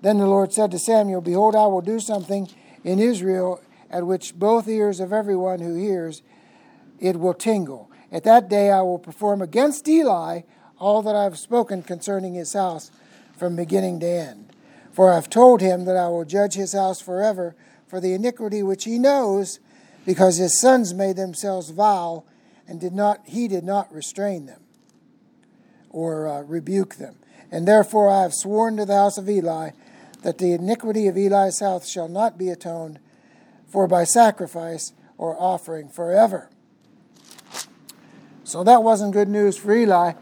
Then 0.01 0.19
the 0.19 0.27
Lord 0.27 0.53
said 0.53 0.71
to 0.71 0.79
Samuel, 0.79 1.21
Behold, 1.21 1.57
I 1.57 1.67
will 1.67 1.81
do 1.81 2.01
something 2.01 2.49
in 2.85 2.99
Israel 2.99 3.61
at 3.91 4.07
which 4.07 4.39
both 4.39 4.69
ears 4.69 5.01
of 5.01 5.13
everyone 5.13 5.61
who 5.61 5.75
hears 5.75 6.23
it 6.99 7.19
will 7.19 7.35
tingle. 7.35 7.91
At 8.11 8.25
that 8.25 8.49
day 8.49 8.71
I 8.71 8.83
will 8.83 8.99
perform 8.99 9.43
against 9.43 9.89
Eli 9.89 10.43
all 10.79 11.03
that 11.03 11.17
I 11.17 11.25
have 11.25 11.39
spoken 11.39 11.83
concerning 11.83 12.35
his 12.35 12.53
house 12.53 12.91
from 13.37 13.57
beginning 13.57 14.01
to 14.01 14.07
end. 14.07 14.53
For 14.93 15.11
I 15.11 15.15
have 15.15 15.31
told 15.31 15.61
him 15.61 15.85
that 15.85 15.97
I 15.97 16.09
will 16.09 16.25
judge 16.25 16.55
his 16.55 16.73
house 16.73 17.01
forever 17.01 17.55
for 17.87 18.01
the 18.01 18.15
iniquity 18.15 18.63
which 18.63 18.85
he 18.85 18.99
knows, 18.99 19.61
because 20.05 20.37
his 20.37 20.61
sons 20.61 20.95
made 20.95 21.17
themselves 21.17 21.71
vile, 21.71 22.25
and 22.69 22.81
did 22.81 22.93
not 22.93 23.21
he 23.27 23.49
did 23.49 23.65
not 23.65 23.93
restrain 23.93 24.47
them 24.47 24.61
or 25.91 26.29
uh, 26.29 26.43
rebuke 26.43 26.97
them. 26.97 27.17
And 27.51 27.67
therefore 27.67 28.11
I 28.11 28.23
have 28.23 28.35
sworn 28.35 28.77
to 28.77 28.85
the 28.85 28.95
house 28.95 29.19
of 29.19 29.29
Eli 29.29 29.71
that 30.23 30.39
the 30.39 30.53
iniquity 30.53 31.07
of 31.07 31.17
Eli's 31.17 31.61
house 31.61 31.89
shall 31.89 32.09
not 32.09 32.37
be 32.37 32.49
atoned 32.49 32.99
for 33.69 33.87
by 33.87 34.05
sacrifice 34.05 34.93
or 35.19 35.41
offering 35.41 35.89
forever. 35.89 36.51
So 38.45 38.63
that 38.65 38.83
wasn't 38.83 39.13
good 39.13 39.29
news 39.29 39.57
for 39.57 39.75
Eli, 39.75 40.13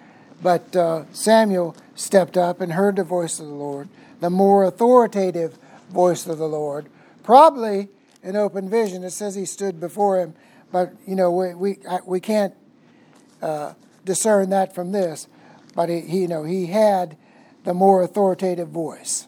but 0.43 0.75
uh, 0.75 1.05
Samuel 1.13 1.77
stepped 1.95 2.37
up 2.37 2.61
and 2.61 2.73
heard 2.73 2.97
the 2.97 3.05
voice 3.05 3.39
of 3.39 3.47
the 3.47 3.53
Lord, 3.53 3.89
the 4.21 4.31
more 4.31 4.65
authoritative 4.65 5.59
voice 5.91 6.27
of 6.27 6.39
the 6.39 6.49
Lord, 6.49 6.87
probably 7.23 7.89
an 8.23 8.37
open 8.37 8.71
vision. 8.71 9.05
It 9.05 9.11
says 9.11 9.35
he 9.35 9.45
stood 9.45 9.79
before 9.79 10.19
him, 10.19 10.35
but 10.73 10.93
you 11.07 11.15
know 11.15 11.31
we 11.31 11.55
we 11.55 11.79
we 12.07 12.21
can't 12.21 12.55
uh, 13.43 13.75
discern 14.05 14.51
that 14.51 14.75
from 14.75 14.93
this. 14.93 15.29
But 15.75 15.89
he, 15.89 16.01
he, 16.01 16.23
you 16.23 16.29
know 16.29 16.45
he 16.45 16.67
had 16.67 17.17
the 17.65 17.75
more 17.75 18.03
authoritative 18.03 18.69
voice, 18.69 19.27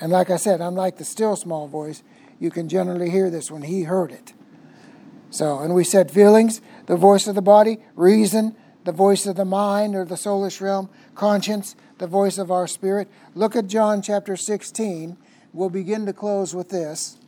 and 0.00 0.10
like 0.10 0.30
I 0.30 0.36
said, 0.36 0.60
unlike 0.60 0.96
the 0.96 1.04
still 1.04 1.36
small 1.36 1.68
voice, 1.68 2.02
you 2.38 2.50
can 2.50 2.68
generally 2.68 3.10
hear 3.10 3.30
this 3.30 3.50
when 3.50 3.62
he 3.62 3.82
heard 3.82 4.10
it. 4.10 4.32
So, 5.30 5.58
and 5.58 5.74
we 5.74 5.84
said 5.84 6.10
feelings, 6.10 6.60
the 6.86 6.96
voice 6.96 7.26
of 7.26 7.34
the 7.34 7.42
body, 7.42 7.78
reason, 7.94 8.56
the 8.84 8.92
voice 8.92 9.26
of 9.26 9.36
the 9.36 9.44
mind 9.44 9.94
or 9.94 10.04
the 10.04 10.14
soulish 10.14 10.60
realm, 10.60 10.88
conscience, 11.14 11.76
the 11.98 12.06
voice 12.06 12.38
of 12.38 12.50
our 12.50 12.66
spirit. 12.66 13.08
Look 13.34 13.56
at 13.56 13.66
John 13.66 14.00
chapter 14.00 14.36
16. 14.36 15.16
We'll 15.52 15.70
begin 15.70 16.06
to 16.06 16.12
close 16.12 16.54
with 16.54 16.68
this. 16.68 17.18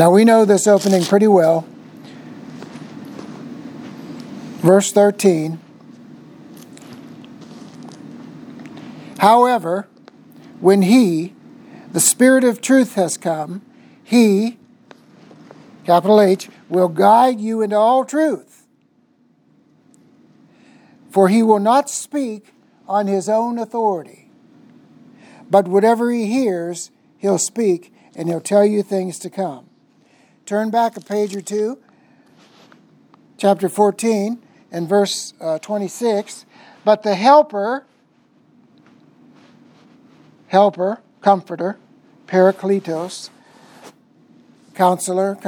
Now 0.00 0.10
we 0.10 0.24
know 0.24 0.46
this 0.46 0.66
opening 0.66 1.04
pretty 1.04 1.26
well. 1.26 1.66
Verse 4.62 4.92
13. 4.92 5.60
However, 9.18 9.88
when 10.58 10.80
He, 10.80 11.34
the 11.92 12.00
Spirit 12.00 12.44
of 12.44 12.62
truth, 12.62 12.94
has 12.94 13.18
come, 13.18 13.60
He, 14.02 14.58
capital 15.84 16.18
H, 16.18 16.48
will 16.70 16.88
guide 16.88 17.38
you 17.38 17.60
into 17.60 17.76
all 17.76 18.06
truth. 18.06 18.66
For 21.10 21.28
He 21.28 21.42
will 21.42 21.60
not 21.60 21.90
speak 21.90 22.54
on 22.88 23.06
His 23.06 23.28
own 23.28 23.58
authority, 23.58 24.30
but 25.50 25.68
whatever 25.68 26.10
He 26.10 26.24
hears, 26.24 26.90
He'll 27.18 27.36
speak 27.36 27.92
and 28.16 28.30
He'll 28.30 28.40
tell 28.40 28.64
you 28.64 28.82
things 28.82 29.18
to 29.18 29.28
come. 29.28 29.66
Turn 30.50 30.70
back 30.70 30.96
a 30.96 31.00
page 31.00 31.36
or 31.36 31.40
two, 31.40 31.78
chapter 33.38 33.68
14 33.68 34.42
and 34.72 34.88
verse 34.88 35.32
uh, 35.40 35.60
26. 35.60 36.44
But 36.84 37.04
the 37.04 37.14
Helper, 37.14 37.86
helper, 40.48 41.02
comforter, 41.20 41.78
parakletos, 42.26 43.30
counselor, 44.74 45.38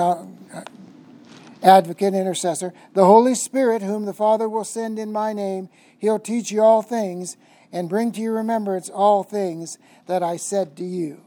advocate, 1.64 2.14
intercessor, 2.14 2.72
the 2.94 3.04
Holy 3.04 3.34
Spirit, 3.34 3.82
whom 3.82 4.04
the 4.04 4.14
Father 4.14 4.48
will 4.48 4.62
send 4.62 5.00
in 5.00 5.10
my 5.10 5.32
name, 5.32 5.68
he'll 5.98 6.20
teach 6.20 6.52
you 6.52 6.62
all 6.62 6.80
things 6.80 7.36
and 7.72 7.88
bring 7.88 8.12
to 8.12 8.20
your 8.20 8.34
remembrance 8.34 8.88
all 8.88 9.24
things 9.24 9.78
that 10.06 10.22
I 10.22 10.36
said 10.36 10.76
to 10.76 10.84
you. 10.84 11.22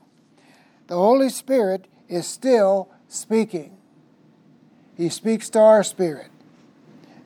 The 0.88 0.96
Holy 0.96 1.28
Spirit 1.28 1.90
is 2.08 2.26
still 2.26 2.90
speaking. 3.10 3.78
He 4.98 5.10
speaks 5.10 5.50
to 5.52 5.60
our 5.60 5.84
spirit. 5.84 6.30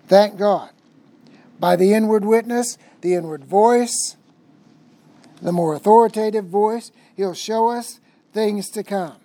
Thank 0.08 0.38
God. 0.38 0.72
By 1.60 1.76
the 1.76 1.94
inward 1.94 2.26
witness, 2.26 2.78
the 3.02 3.14
inward 3.14 3.44
voice, 3.44 4.16
the 5.42 5.52
more 5.52 5.74
authoritative 5.74 6.46
voice. 6.46 6.92
He'll 7.16 7.34
show 7.34 7.70
us 7.70 8.00
things 8.34 8.70
to 8.72 8.84
come. 8.84 9.18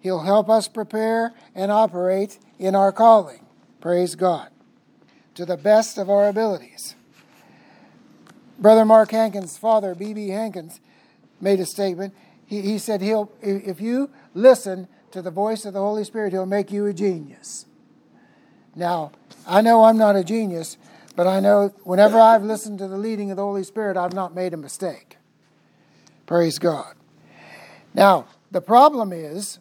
He'll 0.00 0.20
help 0.20 0.48
us 0.48 0.68
prepare 0.68 1.34
and 1.54 1.70
operate 1.70 2.38
in 2.58 2.74
our 2.74 2.92
calling. 2.92 3.44
Praise 3.80 4.14
God. 4.14 4.48
To 5.34 5.44
the 5.44 5.56
best 5.56 5.98
of 5.98 6.10
our 6.10 6.28
abilities. 6.28 6.94
Brother 8.58 8.84
Mark 8.84 9.12
Hankins' 9.12 9.56
father, 9.56 9.94
B.B. 9.94 10.28
Hankins, 10.28 10.80
made 11.40 11.60
a 11.60 11.66
statement. 11.66 12.14
He, 12.44 12.62
he 12.62 12.78
said, 12.78 13.00
he'll, 13.00 13.30
If 13.40 13.80
you 13.80 14.10
listen 14.34 14.88
to 15.12 15.22
the 15.22 15.30
voice 15.30 15.64
of 15.64 15.74
the 15.74 15.80
Holy 15.80 16.04
Spirit, 16.04 16.32
He'll 16.32 16.46
make 16.46 16.70
you 16.70 16.86
a 16.86 16.92
genius. 16.92 17.66
Now, 18.74 19.12
I 19.46 19.60
know 19.60 19.84
I'm 19.84 19.98
not 19.98 20.16
a 20.16 20.22
genius, 20.22 20.76
but 21.16 21.26
I 21.26 21.40
know 21.40 21.74
whenever 21.82 22.18
I've 22.18 22.44
listened 22.44 22.78
to 22.78 22.88
the 22.88 22.98
leading 22.98 23.30
of 23.30 23.36
the 23.36 23.42
Holy 23.42 23.64
Spirit, 23.64 23.96
I've 23.96 24.12
not 24.12 24.34
made 24.34 24.54
a 24.54 24.56
mistake. 24.56 25.16
Praise 26.26 26.58
God. 26.58 26.94
Now, 27.94 28.26
the 28.50 28.60
problem 28.60 29.12
is, 29.12 29.58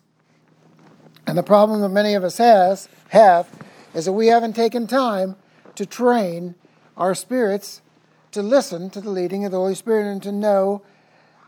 and 1.26 1.38
the 1.38 1.44
problem 1.44 1.82
that 1.82 1.90
many 1.90 2.14
of 2.14 2.24
us 2.24 2.38
has, 2.38 2.88
have, 3.10 3.50
is 3.94 4.06
that 4.06 4.14
we 4.14 4.28
haven't 4.28 4.54
taken 4.54 4.86
time 4.86 5.36
to 5.76 5.86
train 5.86 6.56
our 6.96 7.16
spirits 7.16 7.82
to 8.32 8.44
listen 8.44 8.90
to 8.92 9.02
the 9.02 9.10
leading 9.10 9.46
of 9.46 9.52
the 9.52 9.58
Holy 9.58 9.76
Spirit 9.76 10.12
and 10.12 10.22
to 10.24 10.32
know 10.32 10.84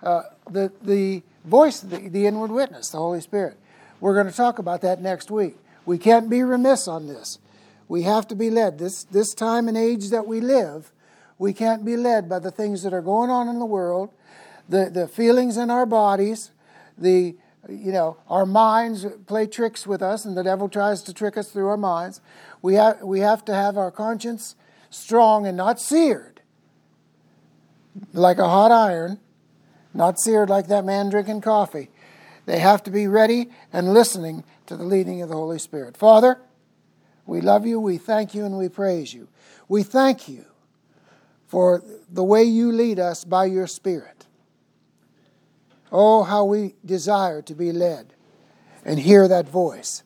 uh, 0.01 0.23
the, 0.49 0.71
the 0.81 1.21
voice, 1.45 1.81
the, 1.81 2.09
the 2.09 2.25
inward 2.25 2.51
witness, 2.51 2.89
the 2.89 2.97
Holy 2.97 3.21
Spirit. 3.21 3.57
We're 3.99 4.13
going 4.13 4.27
to 4.27 4.35
talk 4.35 4.59
about 4.59 4.81
that 4.81 5.01
next 5.01 5.29
week. 5.29 5.57
We 5.85 5.97
can't 5.97 6.29
be 6.29 6.43
remiss 6.43 6.87
on 6.87 7.07
this. 7.07 7.39
We 7.87 8.03
have 8.03 8.27
to 8.27 8.35
be 8.35 8.49
led. 8.49 8.77
This, 8.77 9.03
this 9.03 9.33
time 9.33 9.67
and 9.67 9.77
age 9.77 10.09
that 10.09 10.27
we 10.27 10.41
live, 10.41 10.91
we 11.37 11.53
can't 11.53 11.83
be 11.83 11.97
led 11.97 12.29
by 12.29 12.39
the 12.39 12.51
things 12.51 12.83
that 12.83 12.93
are 12.93 13.01
going 13.01 13.29
on 13.29 13.47
in 13.47 13.59
the 13.59 13.65
world 13.65 14.11
the, 14.69 14.89
the 14.89 15.07
feelings 15.07 15.57
in 15.57 15.69
our 15.69 15.85
bodies, 15.85 16.51
the 16.97 17.35
you 17.67 17.91
know, 17.91 18.17
our 18.29 18.45
minds 18.45 19.05
play 19.27 19.45
tricks 19.45 19.85
with 19.85 20.01
us, 20.01 20.23
and 20.23 20.37
the 20.37 20.43
devil 20.43 20.69
tries 20.69 21.03
to 21.03 21.13
trick 21.13 21.37
us 21.37 21.51
through 21.51 21.67
our 21.67 21.77
minds. 21.77 22.21
We 22.61 22.75
have, 22.75 23.01
we 23.01 23.19
have 23.19 23.43
to 23.45 23.53
have 23.53 23.77
our 23.77 23.91
conscience 23.91 24.55
strong 24.89 25.45
and 25.45 25.57
not 25.57 25.81
seared 25.81 26.41
like 28.13 28.37
a 28.37 28.47
hot 28.47 28.71
iron, 28.71 29.19
not 29.93 30.19
seared 30.19 30.49
like 30.49 30.67
that 30.67 30.85
man 30.85 31.09
drinking 31.09 31.41
coffee. 31.41 31.89
They 32.49 32.57
have 32.57 32.81
to 32.85 32.89
be 32.89 33.05
ready 33.05 33.51
and 33.71 33.93
listening 33.93 34.43
to 34.65 34.75
the 34.75 34.83
leading 34.83 35.21
of 35.21 35.29
the 35.29 35.35
Holy 35.35 35.59
Spirit. 35.59 35.95
Father, 35.95 36.39
we 37.27 37.41
love 37.41 37.67
you, 37.67 37.79
we 37.79 37.99
thank 37.99 38.33
you, 38.33 38.43
and 38.43 38.57
we 38.57 38.69
praise 38.69 39.13
you. 39.13 39.27
We 39.67 39.83
thank 39.83 40.27
you 40.27 40.45
for 41.45 41.83
the 42.09 42.23
way 42.23 42.41
you 42.41 42.71
lead 42.71 42.97
us 42.97 43.23
by 43.23 43.45
your 43.45 43.67
Spirit. 43.67 44.25
Oh, 45.91 46.23
how 46.23 46.43
we 46.45 46.73
desire 46.83 47.43
to 47.43 47.53
be 47.53 47.71
led 47.71 48.15
and 48.83 48.97
hear 48.97 49.27
that 49.27 49.47
voice. 49.47 50.01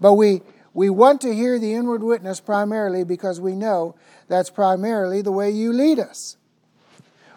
But 0.00 0.14
we, 0.14 0.40
we 0.72 0.88
want 0.88 1.20
to 1.20 1.34
hear 1.34 1.58
the 1.58 1.74
inward 1.74 2.02
witness 2.02 2.40
primarily 2.40 3.04
because 3.04 3.38
we 3.38 3.54
know 3.54 3.96
that's 4.28 4.48
primarily 4.48 5.20
the 5.20 5.30
way 5.30 5.50
you 5.50 5.74
lead 5.74 5.98
us. 5.98 6.38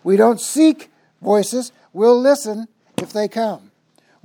We 0.02 0.16
don't 0.16 0.40
seek 0.40 0.90
voices, 1.22 1.74
we'll 1.92 2.22
listen 2.22 2.70
if 2.98 3.12
they 3.12 3.28
come. 3.28 3.72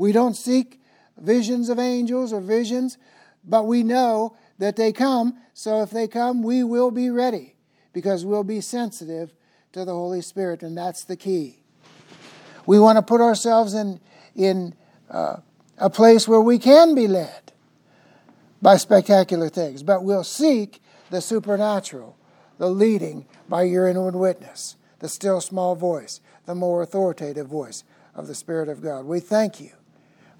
We 0.01 0.13
don't 0.13 0.33
seek 0.33 0.81
visions 1.19 1.69
of 1.69 1.79
angels 1.79 2.33
or 2.33 2.41
visions, 2.41 2.97
but 3.45 3.67
we 3.67 3.83
know 3.83 4.35
that 4.57 4.77
they 4.77 4.95
come, 4.95 5.37
so 5.53 5.83
if 5.83 5.91
they 5.91 6.09
come, 6.09 6.43
we 6.43 6.65
will 6.65 6.91
be 6.91 7.11
ready 7.11 7.55
because 7.93 8.25
we'll 8.25 8.43
be 8.43 8.63
sensitive 8.63 9.35
to 9.73 9.85
the 9.85 9.93
Holy 9.93 10.23
Spirit, 10.23 10.63
and 10.63 10.75
that's 10.75 11.05
the 11.05 11.17
key. 11.17 11.59
We 12.65 12.79
want 12.79 12.97
to 12.97 13.03
put 13.03 13.21
ourselves 13.21 13.75
in, 13.75 14.01
in 14.35 14.75
uh, 15.11 15.37
a 15.77 15.91
place 15.91 16.27
where 16.27 16.41
we 16.41 16.59
can 16.59 16.95
be 16.95 17.07
led 17.07 17.53
by 18.63 18.79
spectacular 18.79 19.51
things, 19.51 19.83
but 19.83 20.03
we'll 20.03 20.25
seek 20.25 20.81
the 21.11 21.21
supernatural, 21.21 22.17
the 22.57 22.71
leading 22.71 23.27
by 23.51 23.65
your 23.65 23.87
inward 23.87 24.17
witness, 24.17 24.77
the 25.01 25.11
still 25.11 25.43
small 25.43 25.75
voice, 25.75 26.23
the 26.47 26.55
more 26.55 26.81
authoritative 26.81 27.49
voice 27.49 27.85
of 28.15 28.29
the 28.29 28.35
Spirit 28.35 28.71
of 28.71 28.81
God. 28.81 29.05
We 29.05 29.21
thank 29.21 29.61
you 29.61 29.73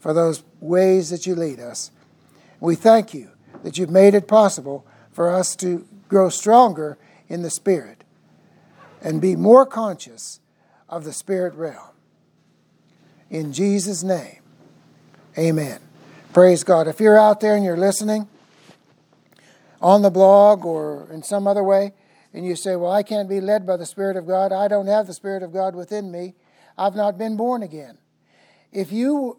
for 0.01 0.13
those 0.13 0.43
ways 0.61 1.11
that 1.11 1.27
you 1.27 1.35
lead 1.35 1.61
us. 1.61 1.91
We 2.59 2.75
thank 2.75 3.15
you 3.15 3.31
that 3.63 3.79
you've 3.79 3.91
made 3.91 4.15
it 4.15 4.27
possible 4.27 4.87
for 5.13 5.31
us 5.31 5.55
to 5.57 5.87
grow 6.09 6.29
stronger 6.29 6.99
in 7.29 7.43
the 7.43 7.51
Spirit 7.51 8.03
and 9.03 9.21
be 9.21 9.37
more 9.37 9.65
conscious 9.65 10.41
of 10.89 11.05
the 11.05 11.13
Spirit 11.13 11.55
realm. 11.55 11.95
In 13.29 13.53
Jesus' 13.53 14.03
name, 14.03 14.41
amen. 15.39 15.81
Praise 16.33 16.65
God. 16.65 16.89
If 16.89 17.01
you're 17.01 17.19
out 17.19 17.41
there 17.41 17.55
and 17.55 17.65
you're 17.65 17.77
listening 17.77 18.29
on 19.81 20.03
the 20.03 20.11
blog 20.11 20.65
or 20.65 21.09
in 21.13 21.23
some 21.23 21.47
other 21.47 21.63
way, 21.63 21.93
and 22.33 22.47
you 22.47 22.57
say, 22.57 22.77
Well, 22.77 22.93
I 22.93 23.03
can't 23.03 23.29
be 23.29 23.41
led 23.41 23.67
by 23.67 23.77
the 23.77 23.87
Spirit 23.87 24.17
of 24.17 24.27
God, 24.27 24.53
I 24.53 24.69
don't 24.69 24.87
have 24.87 25.07
the 25.07 25.15
Spirit 25.15 25.43
of 25.43 25.53
God 25.53 25.75
within 25.75 26.11
me, 26.11 26.35
I've 26.77 26.95
not 26.95 27.19
been 27.19 27.37
born 27.37 27.63
again. 27.63 27.99
If 28.73 28.93
you 28.93 29.39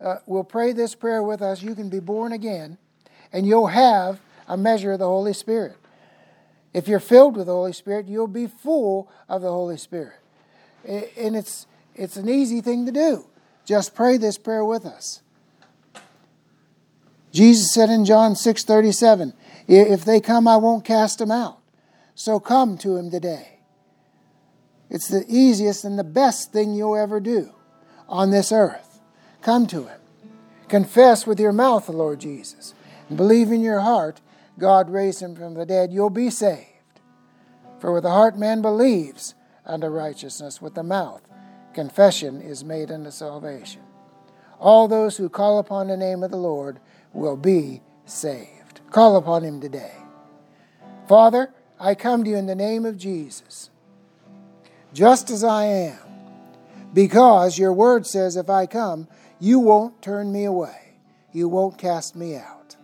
uh, 0.00 0.16
will 0.26 0.44
pray 0.44 0.72
this 0.72 0.94
prayer 0.94 1.22
with 1.22 1.42
us, 1.42 1.62
you 1.62 1.74
can 1.74 1.88
be 1.88 2.00
born 2.00 2.32
again 2.32 2.78
and 3.32 3.46
you'll 3.46 3.68
have 3.68 4.20
a 4.46 4.56
measure 4.56 4.92
of 4.92 4.98
the 4.98 5.06
Holy 5.06 5.32
Spirit. 5.32 5.76
If 6.72 6.88
you're 6.88 7.00
filled 7.00 7.36
with 7.36 7.46
the 7.46 7.52
Holy 7.52 7.72
Spirit, 7.72 8.06
you'll 8.06 8.26
be 8.26 8.46
full 8.46 9.10
of 9.28 9.42
the 9.42 9.50
Holy 9.50 9.76
Spirit. 9.76 10.18
And 10.84 11.36
it's, 11.36 11.66
it's 11.94 12.16
an 12.16 12.28
easy 12.28 12.60
thing 12.60 12.86
to 12.86 12.92
do. 12.92 13.26
Just 13.64 13.94
pray 13.94 14.16
this 14.16 14.38
prayer 14.38 14.64
with 14.64 14.86
us. 14.86 15.22
Jesus 17.32 17.72
said 17.74 17.90
in 17.90 18.04
John 18.04 18.36
6 18.36 18.64
37, 18.64 19.34
If 19.66 20.04
they 20.04 20.20
come, 20.20 20.48
I 20.48 20.56
won't 20.56 20.84
cast 20.84 21.18
them 21.18 21.30
out. 21.30 21.58
So 22.14 22.40
come 22.40 22.78
to 22.78 22.96
him 22.96 23.10
today. 23.10 23.58
It's 24.90 25.08
the 25.08 25.24
easiest 25.28 25.84
and 25.84 25.98
the 25.98 26.04
best 26.04 26.52
thing 26.52 26.74
you'll 26.74 26.96
ever 26.96 27.20
do 27.20 27.52
on 28.08 28.30
this 28.30 28.50
earth. 28.50 28.87
Come 29.42 29.66
to 29.68 29.84
him. 29.84 30.00
Confess 30.68 31.26
with 31.26 31.40
your 31.40 31.52
mouth 31.52 31.86
the 31.86 31.92
Lord 31.92 32.20
Jesus 32.20 32.74
believe 33.14 33.50
in 33.50 33.62
your 33.62 33.80
heart 33.80 34.20
God 34.58 34.90
raised 34.90 35.22
him 35.22 35.36
from 35.36 35.54
the 35.54 35.64
dead, 35.64 35.92
you'll 35.92 36.10
be 36.10 36.30
saved. 36.30 36.66
For 37.78 37.92
with 37.92 38.02
the 38.02 38.10
heart 38.10 38.36
man 38.36 38.60
believes 38.60 39.34
unto 39.64 39.86
righteousness, 39.86 40.60
with 40.60 40.74
the 40.74 40.82
mouth 40.82 41.22
confession 41.74 42.40
is 42.40 42.64
made 42.64 42.90
unto 42.90 43.10
salvation. 43.10 43.82
All 44.58 44.88
those 44.88 45.16
who 45.16 45.28
call 45.28 45.60
upon 45.60 45.86
the 45.86 45.96
name 45.96 46.24
of 46.24 46.32
the 46.32 46.36
Lord 46.36 46.80
will 47.12 47.36
be 47.36 47.82
saved. 48.04 48.80
Call 48.90 49.16
upon 49.16 49.44
him 49.44 49.60
today. 49.60 49.94
Father, 51.06 51.54
I 51.78 51.94
come 51.94 52.24
to 52.24 52.30
you 52.30 52.36
in 52.36 52.46
the 52.46 52.56
name 52.56 52.84
of 52.84 52.98
Jesus, 52.98 53.70
just 54.92 55.30
as 55.30 55.44
I 55.44 55.66
am, 55.66 55.98
because 56.92 57.58
your 57.58 57.72
word 57.72 58.06
says 58.06 58.36
if 58.36 58.50
I 58.50 58.66
come, 58.66 59.06
you 59.40 59.58
won't 59.60 60.00
turn 60.02 60.32
me 60.32 60.44
away, 60.44 60.94
you 61.32 61.48
won't 61.48 61.78
cast 61.78 62.16
me 62.16 62.36
out. 62.36 62.76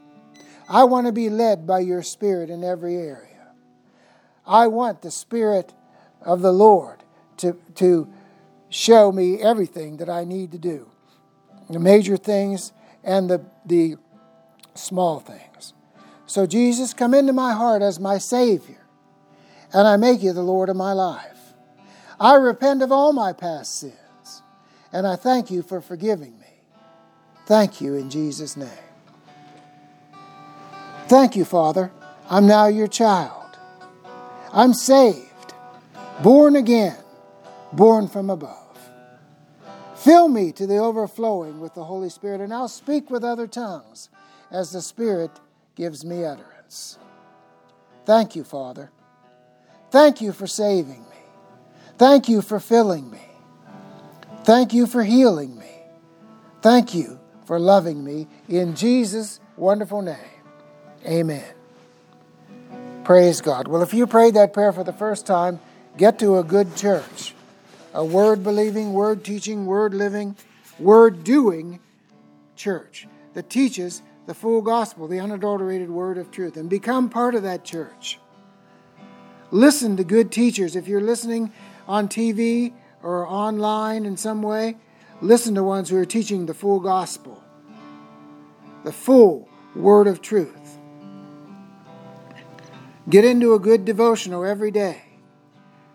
I 0.69 0.85
want 0.85 1.07
to 1.07 1.13
be 1.13 1.29
led 1.29 1.67
by 1.67 1.81
your 1.81 2.03
Spirit 2.03 2.51
in 2.51 2.65
every 2.65 2.97
area. 2.97 3.49
I 4.47 4.67
want 4.67 5.03
the 5.03 5.11
Spirit 5.11 5.73
of 6.23 6.41
the 6.41 6.53
Lord 6.53 7.03
to, 7.39 7.59
to 7.77 8.09
show 8.71 9.13
me 9.13 9.41
everything 9.41 9.99
that 9.99 10.09
I 10.09 10.25
need 10.25 10.53
to 10.53 10.59
do 10.59 10.91
the 11.71 11.79
major 11.79 12.19
things 12.19 12.73
and 13.03 13.31
the, 13.31 13.43
the 13.65 13.97
small 14.75 15.19
things. 15.19 15.73
So, 16.27 16.47
Jesus, 16.47 16.93
come 16.93 17.15
into 17.15 17.33
my 17.33 17.55
heart 17.55 17.81
as 17.81 17.99
my 17.99 18.19
Savior, 18.19 18.85
and 19.73 19.87
I 19.87 19.97
make 19.97 20.23
you 20.23 20.33
the 20.33 20.43
Lord 20.43 20.69
of 20.69 20.77
my 20.77 20.93
life. 20.93 21.55
I 22.21 22.35
repent 22.35 22.83
of 22.83 22.93
all 22.93 23.13
my 23.13 23.33
past 23.33 23.79
sins, 23.79 24.43
and 24.93 25.07
I 25.07 25.17
thank 25.17 25.51
you 25.51 25.63
for 25.63 25.81
forgiving 25.81 26.39
me. 26.39 26.44
Thank 27.47 27.81
you 27.81 27.95
in 27.95 28.09
Jesus' 28.11 28.57
name. 28.57 28.69
Thank 31.09 31.37
you, 31.37 31.45
Father. 31.45 31.93
I'm 32.31 32.47
now 32.47 32.67
your 32.67 32.89
child. 32.89 33.59
I'm 34.53 34.73
saved, 34.73 35.53
born 36.23 36.57
again, 36.57 36.97
born 37.73 38.09
from 38.09 38.31
above. 38.31 38.79
Fill 39.97 40.29
me 40.29 40.53
to 40.53 40.67
the 40.67 40.79
overflowing 40.79 41.61
with 41.61 41.75
the 41.75 41.85
Holy 41.85 42.09
Spirit, 42.09 42.41
and 42.41 42.53
I'll 42.53 42.69
speak 42.69 43.11
with 43.11 43.25
other 43.25 43.47
tongues 43.47 44.09
as 44.51 44.73
the 44.73 44.81
Spirit 44.81 45.31
gives 45.75 46.05
me 46.05 46.25
utterance. 46.25 46.99
Thank 48.07 48.37
you, 48.37 48.45
Father. 48.45 48.91
Thank 49.91 50.21
you 50.21 50.33
for 50.33 50.47
saving 50.47 51.03
me. 51.03 51.17
Thank 51.99 52.29
you 52.29 52.43
for 52.43 52.61
filling 52.61 53.11
me. 53.11 53.23
Thank 54.45 54.73
you 54.73 54.87
for 54.87 55.03
healing 55.03 55.59
me. 55.59 55.71
Thank 56.63 56.95
you 56.95 57.19
for 57.45 57.59
loving 57.59 58.05
me. 58.05 58.27
In 58.49 58.75
Jesus' 58.75 59.41
wonderful 59.57 60.03
name, 60.03 60.17
amen. 61.07 61.55
Praise 63.05 63.41
God. 63.41 63.69
Well, 63.69 63.83
if 63.83 63.93
you 63.93 64.07
prayed 64.07 64.35
that 64.35 64.53
prayer 64.53 64.73
for 64.73 64.83
the 64.85 64.93
first 64.93 65.27
time, 65.27 65.61
get 65.97 66.19
to 66.21 66.39
a 66.39 66.45
good 66.45 66.75
church, 66.75 67.35
a 67.93 68.05
word 68.05 68.43
believing, 68.43 68.93
word 68.93 69.25
teaching, 69.25 69.67
word 69.67 69.93
living, 69.93 70.37
word 70.79 71.23
doing 71.23 71.81
church 72.57 73.07
that 73.35 73.51
teaches 73.51 74.01
the 74.27 74.35
full 74.35 74.63
gospel, 74.63 75.07
the 75.07 75.21
unadulterated 75.21 75.91
word 75.91 76.17
of 76.17 76.31
truth, 76.31 76.57
and 76.57 76.71
become 76.71 77.11
part 77.11 77.35
of 77.35 77.43
that 77.43 77.65
church. 77.65 78.19
Listen 79.51 79.97
to 79.99 80.05
good 80.05 80.33
teachers. 80.33 80.75
If 80.75 80.89
you're 80.89 81.01
listening 81.01 81.53
on 81.87 82.09
TV 82.09 82.73
or 83.03 83.27
online 83.27 84.07
in 84.07 84.17
some 84.17 84.43
way, 84.43 84.77
listen 85.21 85.55
to 85.55 85.63
ones 85.63 85.89
who 85.89 85.97
are 85.97 86.05
teaching 86.05 86.47
the 86.47 86.55
full 86.55 86.81
gospel, 86.81 87.43
the 88.85 88.93
full 88.93 89.49
word 89.75 90.07
of 90.07 90.23
truth. 90.23 90.79
Get 93.09 93.25
into 93.25 93.55
a 93.55 93.59
good 93.59 93.85
devotional 93.85 94.45
every 94.45 94.71
day. 94.71 95.03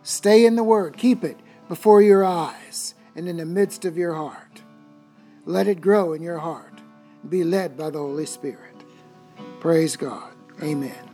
Stay 0.04 0.46
in 0.46 0.56
the 0.56 0.64
Word. 0.64 0.98
Keep 0.98 1.24
it 1.24 1.40
before 1.68 2.02
your 2.02 2.24
eyes 2.24 2.94
and 3.16 3.28
in 3.28 3.38
the 3.38 3.46
midst 3.46 3.84
of 3.84 3.98
your 3.98 4.14
heart. 4.14 4.62
Let 5.46 5.68
it 5.68 5.82
grow 5.82 6.14
in 6.14 6.22
your 6.22 6.38
heart 6.38 6.70
be 7.28 7.44
led 7.44 7.76
by 7.78 7.90
the 7.90 8.00
Holy 8.00 8.26
Spirit. 8.26 8.76
Praise 9.60 9.96
God. 9.96 10.34
Amen. 10.62 11.09